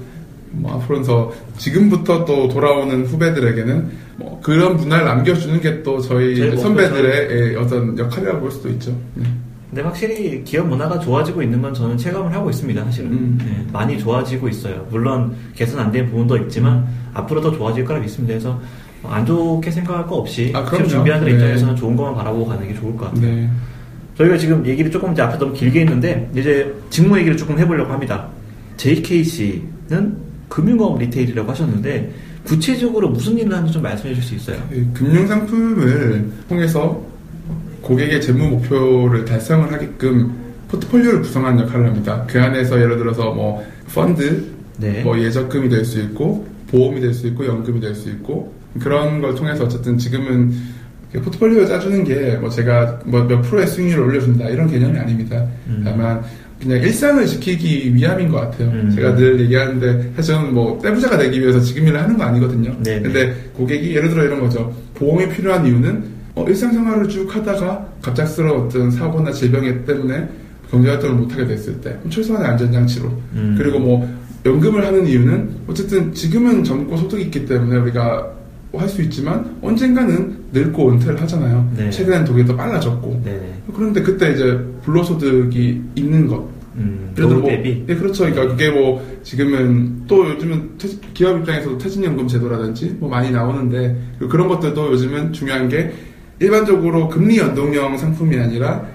[0.51, 6.57] 뭐 앞으로는 더 지금부터 또 돌아오는 후배들에게는 뭐 그런 문화를 남겨주는 게 또 저희.
[6.57, 8.91] 선배들의 예, 어떤 역할이라고 볼 수도 있죠.
[9.15, 9.23] 네.
[9.69, 13.11] 근데 확실히 기업 문화가 좋아지고 있는 건 저는 체감을 하고 있습니다, 사실은.
[13.13, 13.39] 음.
[13.41, 14.85] 네, 많이 좋아지고 있어요.
[14.91, 18.33] 물론 개선 안 된 부분도 있지만 앞으로 더 좋아질 거라 믿습니다.
[18.33, 18.59] 그래서
[19.03, 20.87] 안 좋게 생각할 거 없이 아, 지금.
[20.87, 21.31] 준비하는 네.
[21.33, 23.25] 입장에서는 좋은 것만 바라보고 가는 게 좋을 것 같아요.
[23.33, 23.49] 네.
[24.17, 28.27] 저희가 지금 얘기를 조금 이제 앞에 너무 길게 했는데 이제 직무 얘기를 조금 해보려고 합니다.
[28.77, 30.17] JKC는
[30.51, 32.11] 금융업 리테일이라고 하셨는데
[32.43, 34.63] 구체적으로 무슨 일을 하는지 좀 말씀해 주실 수 있어요?
[34.69, 37.01] 그 금융 상품을 통해서
[37.81, 40.31] 고객의 재무 목표를 달성을 하게끔
[40.67, 42.25] 포트폴리오를 구성하는 역할을 합니다.
[42.27, 44.45] 그 안에서 예를 들어서 뭐 펀드,
[44.77, 45.01] 네.
[45.03, 49.35] 뭐 예적금이 될 수 있고 보험이 될 수 있고 연금이 될 수 있고 그런 걸
[49.35, 50.53] 통해서 어쨌든 지금은
[51.13, 55.45] 포트폴리오 짜주는 게 뭐 제가 뭐 몇 프로의 수익률을 올려준다 이런 개념이 아닙니다.
[55.67, 55.81] 음.
[55.83, 56.21] 다만
[56.61, 58.69] 그냥 일상을 지키기 위함인 것 같아요.
[58.69, 58.91] 음.
[58.95, 62.75] 제가 늘 얘기하는데 사실 저는 뭐 떼부자가 되기 위해서 지금 일을 하는 거 아니거든요.
[62.83, 63.01] 네네.
[63.01, 64.73] 근데 고객이 예를 들어 이런 거죠.
[64.93, 66.03] 보험이 필요한 이유는
[66.35, 70.29] 어, 일상생활을 쭉 하다가 갑작스러운 어떤 사고나 질병 때문에
[70.69, 73.55] 경제활동을 못하게 됐을 때 최소한의 안전장치로 음.
[73.57, 78.31] 그리고 뭐 연금을 하는 이유는 어쨌든 지금은 젊고 소득이 있기 때문에 우리가
[78.79, 81.69] 할 수 있지만 언젠가는 늙고 은퇴를 하잖아요.
[81.75, 81.89] 네.
[81.89, 83.53] 최근엔 독이 더 빨라졌고 네네.
[83.75, 87.83] 그런데 그때 이제 불로소득이 있는 것 음, 노후 뭐, 대비.
[87.89, 88.23] 예, 그렇죠.
[88.23, 94.27] 그러니까 그게 뭐 지금은 또 요즘은 퇴- 기업 입장에서도 퇴직연금 제도라든지 뭐 많이 나오는데 그-
[94.29, 95.91] 그런 것들도 요즘은 중요한 게
[96.39, 98.87] 일반적으로 금리 연동형 상품이 아니라 어,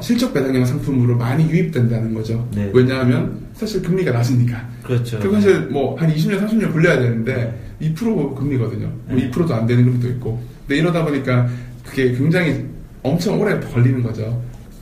[0.00, 2.46] 실적 배당형 상품으로 많이 유입된다는 거죠.
[2.54, 2.70] 네.
[2.72, 4.68] 왜냐하면 사실 금리가 낮으니까.
[4.82, 5.18] 그렇죠.
[5.18, 8.86] 그리고 사실 뭐 한 20년, 30년 굴려야 되는데 2% 금리거든요.
[9.06, 9.30] 뭐 네.
[9.30, 10.40] 2%도 안 되는 금리도 있고.
[10.66, 11.48] 근데 이러다 보니까
[11.84, 12.64] 그게 굉장히
[13.02, 14.40] 엄청 오래 걸리는 거죠.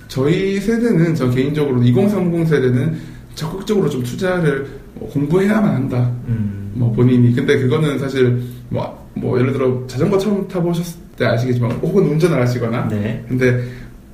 [0.09, 2.97] 저희 세대는 저 개인적으로 2030 세대는
[3.35, 4.66] 적극적으로 좀 투자를
[4.99, 6.11] 공부해야만 한다.
[6.27, 11.73] 음, 뭐 본인이 근데 그거는 사실 뭐, 뭐 예를 들어 자전거 처음 타보셨을 때 아시겠지만
[11.73, 13.25] 혹은 운전을 하시거나 네.
[13.29, 13.62] 근데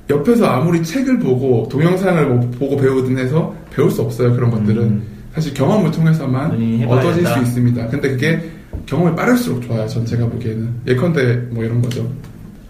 [0.09, 5.03] 옆에서 아무리 책을 보고 동영상을 뭐 보고 배우든 해서 배울 수 없어요 그런 것들은 음.
[5.33, 6.51] 사실 경험을 통해서만
[6.87, 7.25] 얻어질.
[7.25, 8.41] 수 있습니다 근데 그게
[8.85, 12.07] 경험이 빠를수록 좋아요 전 제가 보기에는 예컨대 뭐 이런 거죠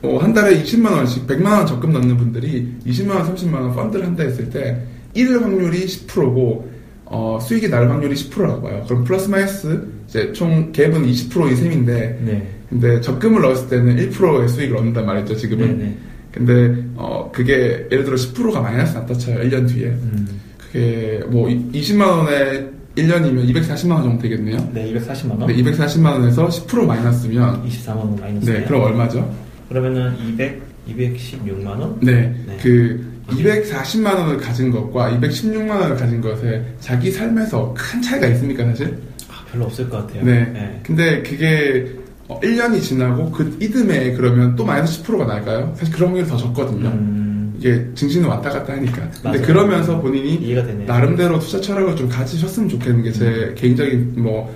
[0.02, 4.06] 어, 한 달에 20만 원씩 100만 원 적금 넣는 분들이 20만 원 30만 원 펀드를
[4.06, 4.82] 한다 했을 때
[5.14, 6.70] 잃을 확률이 10%고
[7.06, 8.84] 어, 수익이 날 확률이 10%라고 봐요.
[8.88, 12.48] 그럼 플러스 마이너스 이제 총 갭은 20%인 셈인데 네.
[12.70, 15.36] 근데 적금을 넣었을 때는 1%의 수익을 얻는단 말이죠.
[15.36, 15.78] 지금은.
[15.78, 15.98] 네 네.
[16.36, 19.40] 근데 어 그게 예를 들어 10%가 마이너스 났다 쳐요.
[19.40, 19.88] 1년 뒤에.
[19.88, 20.42] 음.
[20.58, 24.58] 그게 뭐 20만 원에 1년이면 240만 원 정도 되겠네요.
[24.74, 25.40] 네, 240만 원.
[25.48, 28.50] 근데 240만 원에서 10% 마이너스면 24만 원 마이너스.
[28.50, 29.34] 네, 그럼 얼마죠?
[29.70, 32.00] 그러면은 200, 216만 원?
[32.02, 32.34] 네.
[32.46, 32.58] 네.
[32.62, 38.98] 그 240만 원을 가진 것과 216만 원을 가진 것에 자기 삶에서 큰 차이가 있습니까, 사실?
[39.30, 40.24] 아, 별로 없을 것 같아요.
[40.24, 40.82] 네.
[40.84, 41.86] 근데 그게
[42.28, 45.74] 어, 1년이 지나고 그 이듬해 그러면 또 마이너스 10%가 날까요?
[45.78, 46.88] 사실 그런 확률이 더 적거든요.
[46.90, 49.10] 음, 이게 증시는 왔다 갔다 하니까.
[49.22, 49.42] 근데 맞아요.
[49.44, 50.56] 그러면서 본인이.
[50.88, 54.54] 나름대로 투자 철학을 좀 가지셨으면 좋겠는 게제 개인적인 뭐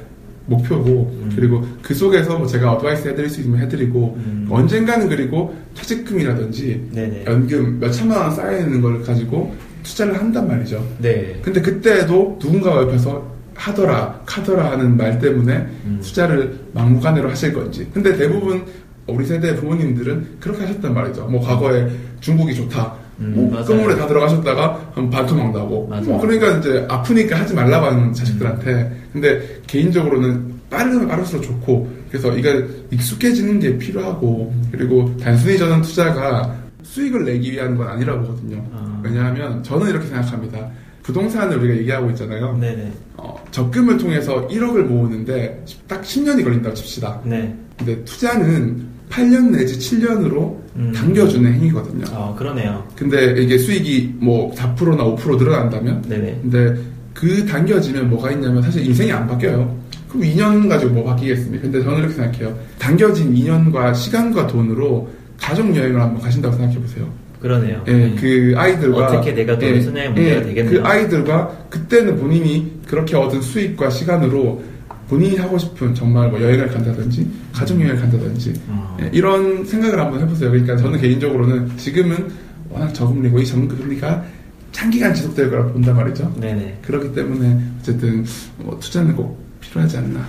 [0.47, 1.31] 목표고 음.
[1.35, 4.47] 그리고 그 속에서 뭐 제가 어드바이스 해드릴 수 있으면 해드리고 음.
[4.49, 7.25] 언젠가는 그리고 퇴직금이라든지 네네.
[7.27, 9.53] 연금 몇 천만 원 쌓여 있는 걸 가지고
[9.83, 10.83] 투자를 한단 말이죠.
[10.97, 11.39] 네.
[11.43, 15.53] 근데 그때도 누군가가 옆에서 하더라 카더라 하는 말 때문에
[15.85, 15.99] 음.
[16.01, 17.85] 투자를 막무가내로 하실 건지.
[17.93, 18.63] 근데 대부분
[19.05, 21.25] 우리 세대 부모님들은 그렇게 하셨단 말이죠.
[21.25, 21.87] 뭐 과거에
[22.21, 22.93] 중국이 좋다.
[23.19, 25.87] 음, 뭐다 들어가셨다가 한 반토막 나고.
[26.05, 28.97] 뭐 그러니까 이제 아프니까 하지 말라고 하는 자식들한테.
[29.11, 37.25] 근데 개인적으로는 빠르면 빠를수록 좋고 그래서 이게 익숙해지는 게 필요하고 그리고 단순히 저는 투자가 수익을
[37.25, 38.63] 내기 위한 건 아니라고 보거든요.
[38.71, 39.01] 아.
[39.03, 40.69] 왜냐하면 저는 이렇게 생각합니다.
[41.03, 42.55] 부동산을 우리가 얘기하고 있잖아요.
[42.57, 42.91] 네네.
[43.21, 47.21] 어, 적금을 통해서 1억을 모으는데 딱 10년이 걸린다고 칩시다.
[47.25, 47.53] 네.
[47.77, 50.93] 근데 투자는 8년 내지 7년으로 음.
[50.95, 52.05] 당겨주는 행위거든요.
[52.13, 52.85] 아, 그러네요.
[52.95, 56.39] 근데 이게 수익이 뭐 4%나 5% 늘어난다면 네네.
[56.43, 56.81] 근데
[57.13, 59.77] 그 당겨지면 뭐가 있냐면 사실 인생이 안 바뀌어요.
[60.07, 61.63] 그럼 2년 가지고 뭐 바뀌겠습니까?
[61.63, 62.57] 근데 저는 이렇게 생각해요.
[62.77, 67.11] 당겨진 2년과 시간과 돈으로 가족 여행을 한번 가신다고 생각해 보세요.
[67.41, 67.83] 그러네요.
[67.87, 68.15] 예, 네.
[68.19, 70.81] 그 아이들과 어떻게 내가 돈을 쓰냐의 문제가 되겠네요.
[70.81, 74.61] 그 아이들과 그때는 본인이 그렇게 얻은 수익과 시간으로
[75.07, 78.97] 본인이 하고 싶은 정말 뭐 여행을 간다든지 가족 여행을 간다든지 어.
[79.01, 80.51] 예, 이런 생각을 한번 해보세요.
[80.51, 82.29] 그러니까 저는 개인적으로는 지금은
[82.69, 84.23] 워낙 저금리고 이 저금리가
[84.71, 86.31] 장기간 지속될 거라 본단 말이죠.
[86.39, 86.79] 네네.
[86.85, 88.23] 그렇기 때문에 어쨌든
[88.57, 90.25] 뭐 투자는 꼭 필요하지 않나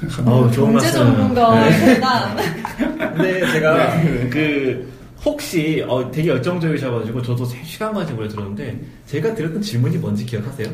[0.00, 0.32] 생각합니다.
[0.32, 1.00] 어우, 좋은 경제 말씀.
[1.00, 2.00] 전문가 네.
[2.98, 4.28] 근데 제가 네.
[4.30, 10.68] 그 혹시 어, 되게 열정적이셔가지고 저도 시간 가지고 오래 들었는데 제가 드렸던 질문이 뭔지 기억하세요?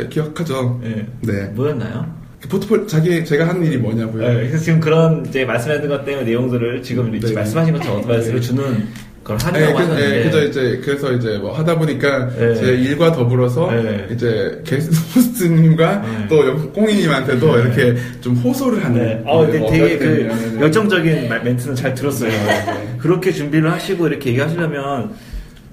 [0.00, 0.80] 예, 기억하죠.
[0.82, 1.06] 네.
[1.20, 1.44] 네.
[1.48, 2.22] 뭐였나요?
[2.40, 4.26] 그 포트폴 자기 제가 하는 일이 뭐냐고요.
[4.26, 7.34] 네, 그래서 지금 그런 이제 말씀하신 것 때문에 내용들을 지금 이제 네.
[7.34, 8.46] 말씀하신 것처럼 어드바이스를 네.
[8.46, 8.88] 주는
[9.24, 12.54] 걸 네, 하려고 그, 하셨는데 네, 그죠 이제 그래서 이제 뭐 하다 보니까 네.
[12.56, 14.08] 제 일과 더불어서 네.
[14.12, 16.26] 이제 게스트 호스트님과 네.
[16.28, 19.00] 또 꽁이님한테도 이렇게 좀 호소를 하는.
[19.00, 19.22] 네.
[19.24, 22.30] 어, 근데 뭐 되게 그 열정적인 말- 멘트는 잘 들었어요.
[22.30, 22.96] 네.
[22.98, 25.12] 그렇게 준비를 하시고 이렇게 얘기하시려면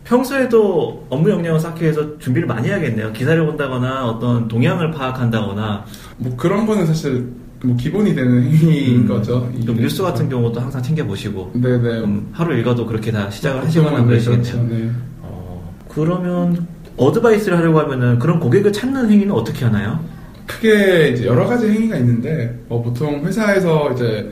[0.04, 3.14] 평소에도 업무 역량을 쌓기 위해서 준비를 많이 해야겠네요.
[3.14, 5.86] 기사를 본다거나 어떤 동향을 파악한다거나
[6.18, 7.28] 뭐 그런 거는 사실
[7.64, 9.52] 뭐 기본이 되는 행위인 음, 거죠.
[9.66, 12.00] 좀 뉴스 같은 경우도 항상 챙겨 보시고 네네.
[12.00, 14.44] 좀 하루 읽어도 그렇게 다 시작을 하시거나 그러시겠네요.
[14.44, 14.68] 그렇죠.
[14.70, 14.90] 네.
[15.22, 16.68] 어, 그러면
[16.98, 20.00] 어드바이스를 하려고 하면은 그런 고객을 찾는 행위는 어떻게 하나요?
[20.46, 24.32] 크게 이제 여러 가지 행위가 있는데 뭐 보통 회사에서 이제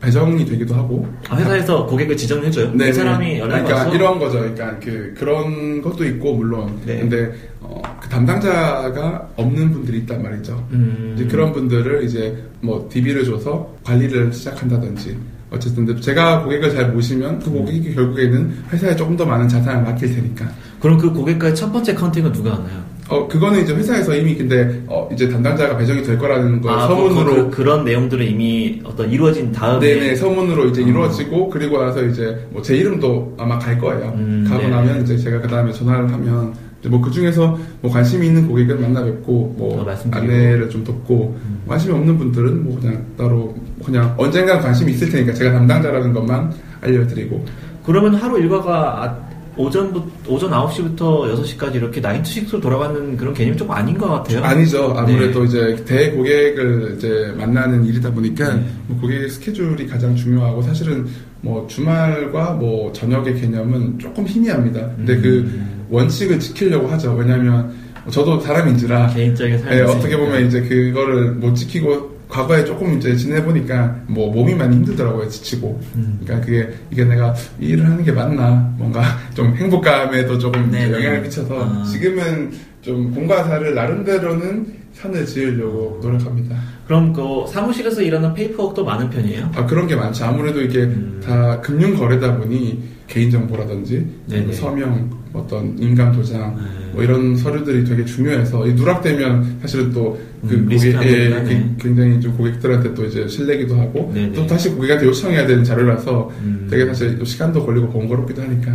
[0.00, 2.72] 배정이 되기도 하고 아, 회사에서 고객을 지정해줘요.
[2.72, 4.38] 네, 이 사람이 연락이 그러니까 와서 이런 거죠.
[4.38, 7.00] 그러니까 그 그런 것도 있고 물론 네.
[7.00, 10.66] 근데 어, 그 담당자가 없는 분들이 있단 말이죠.
[10.72, 15.16] 음, 이제 그런 분들을 이제 뭐 DB를 줘서 관리를 시작한다든지
[15.50, 20.48] 어쨌든 제가 고객을 잘 모시면 그 고객이 결국에는 회사에 조금 더 많은 자산을 맡길 테니까
[20.80, 22.82] 그럼 그 고객과의 첫 번째 contact은 누가 하나요?
[23.10, 27.50] 어 그거는 이제 회사에서 이미 근데 어 이제 담당자가 배정이 될 거라는 걸 아, 서면으로
[27.50, 30.86] 그, 런 내용들은 이미 어떤 이루어진 다음에 네네 서면으로 이제 어.
[30.86, 34.12] 이루어지고 그리고 나서 이제 뭐 제 이름도 아마 갈 거예요.
[34.14, 34.68] 음, 가고 네.
[34.68, 36.54] 나면 이제 제가 그 다음에 전화를 하면
[36.86, 39.96] 뭐그 중에서 뭐 관심이 있는 고객은 만나 뵙고 더 뭐.
[40.12, 41.62] 안내를 좀 돕고 음.
[41.66, 43.52] 관심이 없는 분들은 뭐 그냥 따로
[43.84, 47.44] 그냥 언젠가 관심이 있을 테니까 제가 담당자라는 것만 알려드리고
[47.84, 49.29] 그러면 하루 일과가 아-
[49.60, 54.42] 오전부 오전 9시부터 6시까지 이렇게 9to6로 돌아가는 그런 개념이 조금 아닌 것 같아요.
[54.42, 55.46] 아니죠 아무래도 네.
[55.46, 58.64] 이제 대 고객을 이제 만나는 일이다 보니까 네.
[58.86, 61.06] 뭐 고객 스케줄이 가장 중요하고 사실은
[61.42, 64.80] 뭐 주말과 뭐 저녁의 개념은 조금 희미합니다.
[64.96, 65.22] 근데 음.
[65.22, 67.14] 그 원칙을 지키려고 하죠.
[67.14, 67.72] 왜냐하면
[68.10, 69.92] 저도 사람인지라 개인적인 예, 있으니까.
[69.92, 75.80] 어떻게 보면 이제 그거를 못 지키고 과거에 조금 이제 지내보니까 뭐 몸이 많이 힘들더라고요 지치고
[75.96, 76.20] 음.
[76.22, 79.02] 그러니까 그게 이게 내가 이 일을 하는 게 맞나 뭔가
[79.34, 80.92] 좀 행복감에도 조금 네네.
[80.94, 81.84] 영향을 미쳐서 아.
[81.84, 86.56] 지금은 좀 공과 사를 나름대로는 선을 지으려고 노력합니다.
[86.86, 89.50] 그럼 그 사무실에서 일하는 페이퍼워크도 많은 편이에요?
[89.54, 90.24] 아, 그런 게 많죠.
[90.24, 91.20] 아무래도 이게 음.
[91.24, 94.52] 다 금융 거래다 보니 개인 정보라든지 네네.
[94.52, 96.92] 서명, 어떤 인감 도장 네.
[96.92, 101.28] 뭐 이런 서류들이 되게 중요해서 이 누락되면 사실은 또그 음, 리스크한 고객, 예.
[101.44, 104.32] 그- 굉장히 좀 고객들한테 또 이제 실례기도 하고 네네.
[104.32, 106.66] 또 다시 고객한테 요청해야 되는 자료라서 음.
[106.70, 108.72] 되게 사실 또 시간도 걸리고 번거롭기도 하니까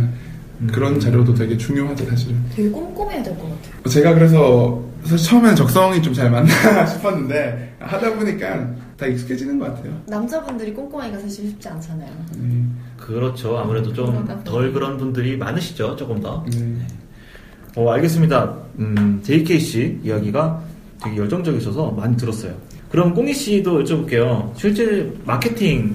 [0.62, 0.68] 음.
[0.72, 2.36] 그런 자료도 되게 중요하죠 사실은.
[2.54, 3.90] 되게 꼼꼼해야 될 것 같아요.
[3.90, 6.48] 제가 그래서 사실 처음에는 적성이 좀 잘 맞나
[6.86, 8.66] 싶었는데 하다 보니까
[8.96, 9.92] 다 익숙해지는 것 같아요.
[10.06, 12.10] 남자분들이 꼼꼼하기가 사실 쉽지 않잖아요.
[12.38, 12.62] 네.
[12.96, 13.58] 그렇죠.
[13.58, 14.72] 아무래도 좀 덜.
[14.72, 15.96] 그런 분들이 많으시죠.
[15.96, 16.44] 조금 더.
[16.50, 16.78] 네.
[17.76, 18.56] 어, 알겠습니다.
[18.78, 20.62] 음, JK 씨 이야기가
[21.04, 22.54] 되게 열정적이셔서 많이 들었어요.
[22.90, 24.50] 그럼 꽁이 씨도 여쭤볼게요.
[24.56, 25.94] 실제 마케팅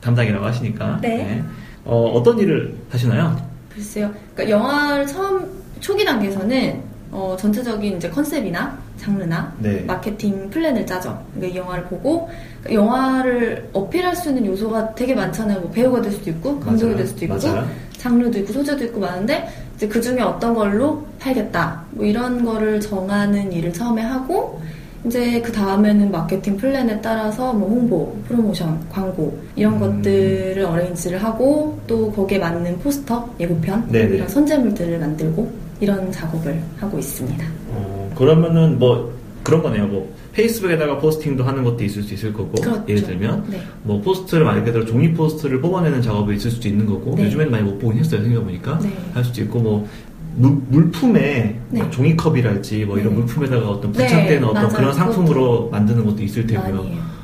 [0.00, 1.00] 담당이라고 하시니까.
[1.02, 1.42] 네.
[1.84, 3.36] 어, 어떤 일을 하시나요?
[3.74, 4.12] 글쎄요.
[4.34, 5.44] 그러니까 영화를 처음
[5.80, 9.82] 초기 단계에서는 어, 전체적인 이제 컨셉이나 장르나 네.
[9.86, 11.18] 마케팅 플랜을 짜죠.
[11.34, 12.28] 그러니까 이 영화를 보고
[12.62, 15.60] 그러니까 영화를 어필할 수 있는 요소가 되게 많잖아요.
[15.60, 16.96] 뭐 배우가 될 수도 있고 감독이.
[16.96, 17.68] 될 수도 있고 맞아요.
[17.96, 21.84] 장르도 있고 소재도 있고 많은데 이제 그 중에 어떤 걸로 팔겠다.
[21.90, 24.60] 뭐 이런 거를 정하는 일을 처음에 하고
[25.04, 29.78] 이제 그 다음에는 마케팅 플랜에 따라서 뭐 홍보, 프로모션, 광고 이런 음.
[29.78, 34.16] 것들을 arrange를 하고 또 거기에 맞는 포스터, 예고편 네네.
[34.16, 37.46] 이런 선재물들을 만들고 이런 작업을 하고 있습니다.
[37.70, 39.12] 어, 그러면은 뭐
[39.42, 39.86] 그런 거네요.
[39.86, 42.84] 뭐 페이스북에다가 포스팅도 하는 것도 있을 수 있을 거고 그렇죠.
[42.88, 43.60] 예를 들면 네.
[43.82, 47.24] 뭐 포스터를 말 그대로 종이 포스터를 뽑아내는 작업이 있을 수도 있는 거고 네.
[47.24, 48.92] 요즘엔 많이 못 보긴 했어요 생각해보니까 네.
[49.14, 49.88] 할 수도 있고 뭐
[50.36, 51.80] 물, 물품에 네.
[51.80, 53.18] 뭐 종이컵이랄지 뭐 이런 네.
[53.20, 54.76] 물품에다가 어떤 네, 부착되는 어떤 맞아요.
[54.76, 56.82] 그런 상품으로 만드는 것도 있을 테고요.
[56.82, 57.17] 해요.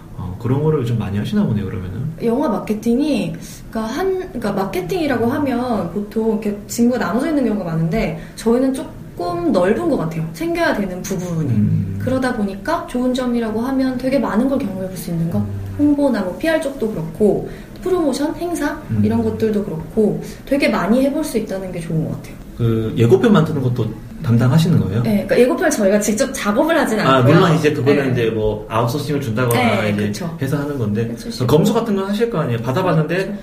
[0.45, 2.05] 어, 그런 거를 요즘 많이 하시나 보네요 그러면은.
[2.23, 3.35] 영화 마케팅이
[3.71, 9.89] 그러니까 한 그러니까 마케팅이라고 하면 보통 이렇게 직무가 나눠져 있는 경우가 많은데 저희는 조금 넓은
[9.89, 10.29] 것 같아요.
[10.33, 11.49] 챙겨야 되는 부분이.
[11.51, 11.99] 음.
[12.01, 15.43] 그러다 보니까 좋은 점이라고 하면 되게 많은 걸 경험해 볼 수 있는 것.
[15.79, 17.49] 홍보나 뭐 PR 쪽도 그렇고
[17.83, 19.01] 프로모션, 행사 음.
[19.05, 22.35] 이런 것들도 그렇고 되게 많이 해볼 수 있다는 게 좋은 것 같아요.
[22.57, 23.87] 그 예고편 만드는 것도
[24.25, 25.03] 담당하시는 거예요?
[25.03, 27.15] 네, 그러니까 예고편을 저희가 직접 작업을 하진 않고요.
[27.15, 28.13] 아 물론 이제 그거는 네.
[28.13, 30.37] 이제 뭐 아웃소싱을 준다거나 네, 이제 그쵸.
[30.41, 31.47] 해서 하는 건데 그쵸.
[31.47, 32.59] 검수 같은 건 하실 거 아니에요.
[32.63, 33.39] 받아봤는데 그렇죠.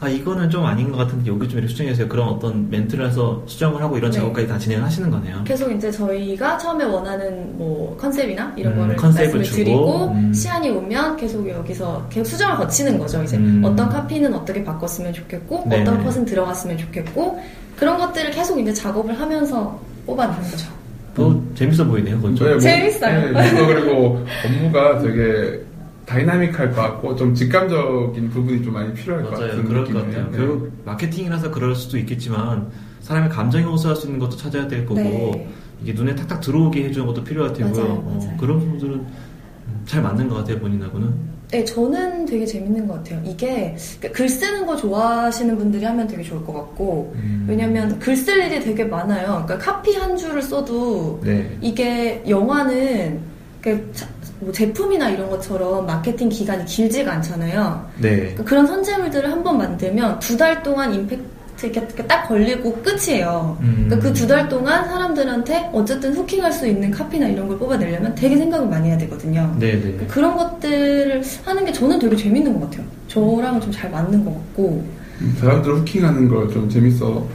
[0.00, 2.08] 아 이거는 좀 아닌 것 같은데 여기 좀 이렇게 수정해주세요.
[2.08, 4.18] 그런 어떤 멘트를 해서 수정을 하고 이런 네.
[4.18, 5.42] 작업까지 다 진행을 하시는 거네요.
[5.44, 10.32] 계속 이제 저희가 처음에 원하는 뭐 컨셉이나 이런 음, 거를 컨셉을 주고, 드리고 음.
[10.34, 13.22] 시안이 오면 계속 여기서 계속 수정을 거치는 거죠.
[13.22, 13.62] 이제 음.
[13.64, 15.82] 어떤 카피는 어떻게 바꿨으면 좋겠고 네네.
[15.82, 17.40] 어떤 컷은 들어갔으면 좋겠고
[17.76, 20.70] 그런 것들을 계속 이제 작업을 하면서 뽑아내는 거죠.
[21.14, 22.16] 또 재밌어 보이네요.
[22.16, 22.46] 그건 좀.
[22.46, 23.32] 네, 뭐- 재밌어요.
[23.32, 25.60] 네, 그리고 업무가 되게
[26.04, 29.48] 다이나믹할 것 같고 좀 직감적인 부분이 좀 많이 필요할 것 맞아요.
[29.48, 30.10] 같은 그럴 것 느낌이에요.
[30.14, 30.30] 같아요.
[30.30, 30.36] 네.
[30.38, 32.68] 결국 마케팅이라서 그럴 수도 있겠지만
[33.00, 35.48] 사람의 감정이 호소할 수 있는 것도 찾아야 될 거고 네.
[35.82, 37.72] 이게 눈에 탁탁 들어오게 해주는 것도 필요할 테고요.
[37.82, 38.36] 맞아요, 어, 맞아요.
[38.38, 40.58] 그런 부분들은 음, 잘 맞는 것 같아요.
[40.58, 41.35] 본인하고는.
[41.50, 43.20] 네, 저는 되게 재밌는 것 같아요.
[43.24, 47.46] 이게 그러니까 글 쓰는 거 좋아하시는 분들이 하면 되게 좋을 것 같고 음.
[47.48, 49.44] 왜냐면 글 쓸 일이 되게 많아요.
[49.46, 51.56] 그러니까 카피 한 줄을 써도 네.
[51.60, 53.20] 이게 영화는
[53.62, 54.08] 그 자-
[54.40, 57.88] 뭐 제품이나 이런 것처럼 마케팅 기간이 길지가 않잖아요.
[58.00, 58.16] 네.
[58.16, 61.24] 그러니까 그런 선제물들을 한번 만들면 두 달 동안 임팩트
[61.62, 63.56] 이렇게 딱 걸리고 끝이에요.
[63.62, 63.86] 음.
[63.88, 68.68] 그러니까 그두 달 동안 사람들한테 어쨌든 후킹할 수 있는 카피나 이런 걸 뽑아내려면 되게 생각을
[68.68, 69.54] 많이 해야 되거든요.
[69.58, 69.80] 네네.
[69.80, 72.86] 그러니까 그런 것들을 하는 게 저는 되게 재밌는 것 같아요.
[73.08, 74.84] 저랑은 좀 잘 맞는 것 같고.
[75.22, 77.26] 음, 사람들 후킹하는 걸 좀 재밌어.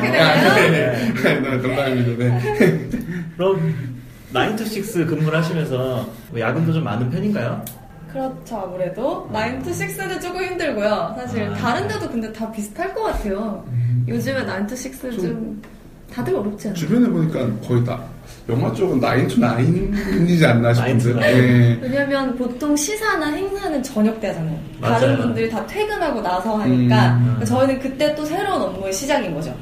[0.00, 0.54] 되나요?
[0.70, 0.70] 네,
[1.40, 2.24] 네, 농담입니다.
[2.24, 2.88] 네.
[3.36, 3.74] 그럼
[4.34, 7.64] 9to6 근무를 하시면서 뭐 야근도 좀 많은 편인가요?
[8.12, 9.28] 그렇죠, 아무래도.
[9.32, 11.14] 9to6는 조금 힘들고요.
[11.18, 11.54] 사실 아.
[11.54, 13.64] 다른 데도 근데 다 비슷할 것 같아요.
[14.06, 15.62] 요즘에 9to6 좀
[16.12, 16.78] 다들 어렵지 않아요?
[16.78, 17.98] 주변에 보니까 거의 다
[18.48, 20.92] 영화 쪽은 9 to 9이지 않나 싶은데.
[20.92, 21.20] 9 to 9.
[21.20, 21.78] 네.
[21.80, 24.58] 왜냐면 보통 시사나 행사는 저녁 때 하잖아요.
[24.80, 25.00] 맞아요.
[25.00, 27.44] 다른 분들이 다 퇴근하고 나서 하니까 음.
[27.46, 29.54] 저희는 그때 또 새로운 업무의 시작인 거죠.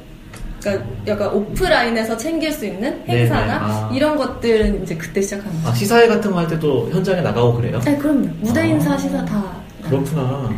[0.61, 3.53] 그러니까 약간 오프라인에서 챙길 수 있는 행사나.
[3.61, 3.91] 아.
[3.93, 5.67] 이런 것들은 이제 그때 시작하는 거죠.
[5.69, 7.79] 아, 시사회 같은 거 할 때도 현장에 나가고 그래요?
[7.83, 8.27] 네, 그럼요.
[8.39, 8.65] 무대 아.
[8.65, 9.43] 인사 시사 다.
[9.83, 10.49] 그렇구나.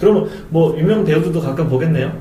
[0.00, 2.12] 그러면 뭐 유명 배우들도 가끔 보겠네요.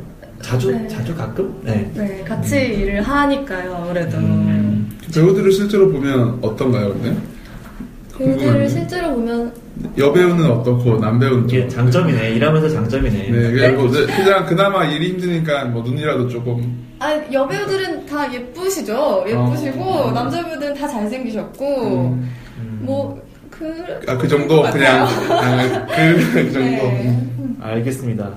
[0.41, 0.87] 자주 네.
[0.87, 1.59] 자주 가끔?
[1.63, 1.89] 네.
[1.93, 4.17] 네, 같이 일을 하니까요, 아무래도.
[4.17, 4.89] 음.
[5.13, 7.15] 배우들을 실제로 보면 어떤가요, 근데?
[8.17, 8.69] 배우들을.
[8.69, 9.51] 실제로 보면
[9.97, 12.31] 여배우는 어떻고, 남배우는 이게 좀 장점이네.
[12.31, 13.29] 일하면서 장점이네.
[13.29, 19.25] 네, 그리고 이제 그냥 그나마 일이 힘드니까 뭐 눈이라도 조금 아 여배우들은 다 예쁘시죠.
[19.27, 20.11] 예쁘시고 어.
[20.11, 22.79] 남자 배우들은 다 잘생기셨고 음, 음.
[22.81, 23.85] 뭐 그.
[24.07, 25.07] 아, 그 정도 것 그냥.
[25.29, 26.83] 아, 그, 그 정도.
[26.83, 27.27] 네.
[27.59, 28.31] 알겠습니다.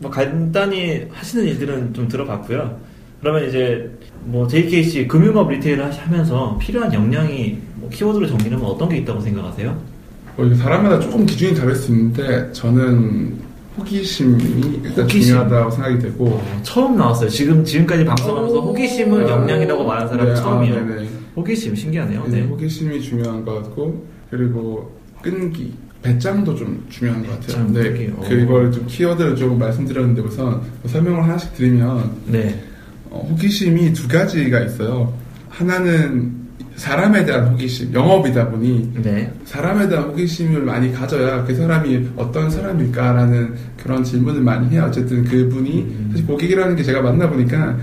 [0.00, 2.78] 뭐 간단히 하시는 일들은 좀 들어봤고요.
[3.20, 3.90] 그러면 이제
[4.24, 9.93] 뭐 JKC 금융업 리테일을 하면서 필요한 역량이 뭐 키워드로 정리하면 어떤 게 있다고 생각하세요?
[10.36, 13.38] 어, 이게 사람마다 조금 기준이 다를 수 있는데 저는
[13.78, 15.22] 호기심이 일단 호기심.
[15.22, 17.28] 중요하다고 생각이 되고 어, 처음 나왔어요.
[17.28, 18.60] 지금 지금까지 방송하면서 오.
[18.68, 20.76] 호기심을 역량이라고 말하는 사람은 네, 처음이에요.
[20.76, 21.04] 아.
[21.36, 22.24] 호기심 신기하네요.
[22.28, 22.42] 네, 네.
[22.42, 25.72] 호기심이 중요한 것 같고 그리고 끈기
[26.02, 27.66] 배짱도 좀 중요한 것 같아요.
[27.72, 28.12] 네.
[28.16, 28.24] 어.
[28.28, 32.62] 그걸 좀 키워드를 조금 말씀드렸는데 우선 설명을 하나씩 드리면 네.
[33.10, 35.12] 어, 호기심이 두 가지가 있어요.
[35.48, 36.43] 하나는
[36.76, 39.32] 사람에 대한 호기심, 영업이다 보니 네.
[39.44, 44.84] 사람에 대한 호기심을 많이 가져야 그 사람이 어떤 사람일까라는 그런 질문을 많이 해요.
[44.88, 46.08] 어쨌든 그분이 음.
[46.10, 47.76] 사실 고객이라는 게 제가 만나보니까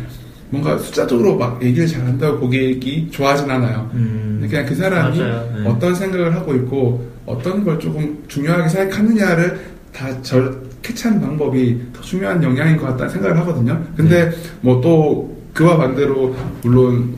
[0.50, 3.90] 뭔가 숫자적으로 막 얘기를 잘한다고 고객이 좋아하진 않아요.
[3.94, 4.46] 음.
[4.50, 5.18] 그냥 그 사람이.
[5.20, 5.64] 네.
[5.66, 9.60] 어떤 생각을 하고 있고 어떤 걸 조금 중요하게 생각하느냐를
[9.94, 13.80] 다 절 캐치하는 방법이 더 중요한 영향인 것 같다는 생각을 하거든요.
[13.96, 14.36] 근데 네.
[14.62, 17.14] 뭐또 그와 반대로 물론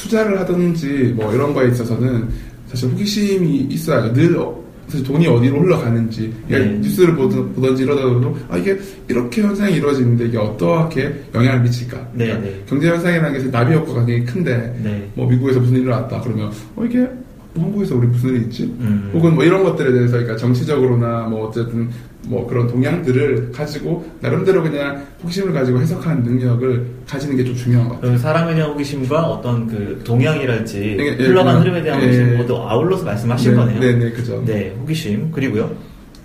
[0.00, 2.28] 투자를 하든지 뭐 이런 거에 있어서는
[2.68, 6.78] 사실 호기심이 있어야 늘 어, 사실 돈이 어디로 흘러가는지 그러니까 네.
[6.78, 8.78] 뉴스를 보든, 보든지 이러다가도 아 이게
[9.08, 12.64] 이렇게 현상이 이루어지는데 이게 어떻게 영향을 미칠까 네, 그러니까 네.
[12.66, 15.10] 경제 현상이라는 게 나비 효과가 굉장히 큰데 네.
[15.14, 18.64] 뭐 미국에서 무슨 일이 일어났다 그러면 어 이게 뭐 한국에서 우리 무슨 일이 있지?
[18.80, 19.10] 음.
[19.12, 21.88] 혹은 뭐 이런 것들에 대해서 그러니까 정치적으로나 뭐 어쨌든
[22.26, 27.94] 뭐 그런 동향들을 가지고 나름대로 그냥 호기심을 가지고 해석하는 능력을 가지는 게 좀 중요한 것
[27.96, 28.12] 같아요.
[28.12, 32.04] 그 사람에 대한 호기심과 어떤 그 동향이랄지 예, 예, 흘러가는 예, 흐름에 대한 예.
[32.06, 33.80] 호기심 모두 아울러서 말씀하신 네, 거네요.
[33.80, 34.42] 네, 네, 그죠.
[34.46, 35.74] 네, 호기심 그리고요.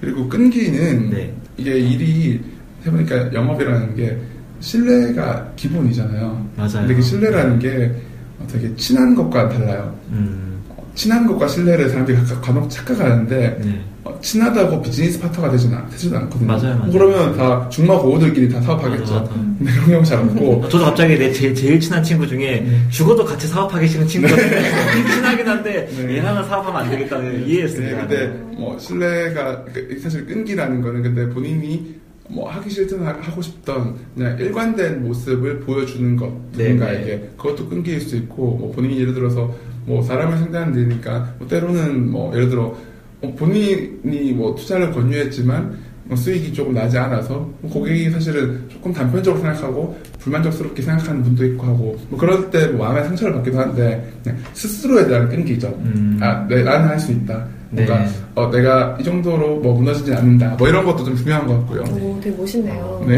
[0.01, 1.33] 그리고 끈기는 네.
[1.57, 2.39] 이게 일이
[2.85, 4.17] 해보니까 영업이라는 게
[4.59, 6.49] 신뢰가 기본이잖아요.
[6.57, 6.71] 맞아요.
[6.73, 7.91] 근데 그 신뢰라는 게
[8.51, 9.95] 되게 친한 것과 달라요.
[10.11, 10.54] 음.
[10.95, 13.81] 친한 것과 신뢰를 사람들이 각- 간혹 착각하는데 네.
[14.05, 16.47] 어, 친하다고 비즈니스 파트너가 되진, 않, 되지도 않거든요.
[16.47, 16.91] 맞아요, 맞아요.
[16.91, 19.03] 그러면 다 중마 고우들끼리 다 사업하겠죠.
[19.03, 19.31] 맞아, 맞아.
[19.57, 20.69] 근데 그런 경우 잘 없고.
[20.69, 22.79] 저도 갑자기 내 제일, 제일 친한 친구 중에 네.
[22.89, 24.35] 죽어도 같이 사업하기 싫은 친구가
[25.15, 26.17] 친하긴 한데 네.
[26.17, 28.07] 얘랑은 사업하면 안 되겠다는 네, 이해했습니다.
[28.07, 28.27] 근데
[28.57, 31.95] 뭐 신뢰가 그 사실 끈기라는 거는 근데 본인이
[32.29, 37.29] 뭐 하기 싫든 하- 하고 싶던 그냥 일관된 모습을 보여주는 것 네, 누군가에게 네.
[37.37, 39.53] 그것도 끈기일 수 있고 뭐 본인이 예를 들어서
[39.85, 42.75] 뭐 사람을 상대하는 데니까 뭐 때로는 뭐 예를 들어
[43.21, 49.41] 어, 본인이 뭐 투자를 권유했지만 뭐 수익이 조금 나지 않아서 뭐 고객이 사실은 조금 단편적으로
[49.41, 54.37] 생각하고 불만족스럽게 생각하는 분도 있고 하고 뭐 그럴 때 뭐 마음의 상처를 받기도 하는데 그냥
[54.53, 55.67] 스스로에 대한 끈기죠.
[55.83, 56.19] 음.
[56.21, 57.47] 아, 네, 나는 할 수 있다.
[57.71, 58.07] 뭔가 네.
[58.35, 60.55] 어, 내가 이 정도로 뭐 무너지지 않는다.
[60.57, 61.81] 뭐 이런 것도 좀 중요한 것 같고요.
[61.99, 63.03] 오, 되게 멋있네요.
[63.07, 63.17] 네.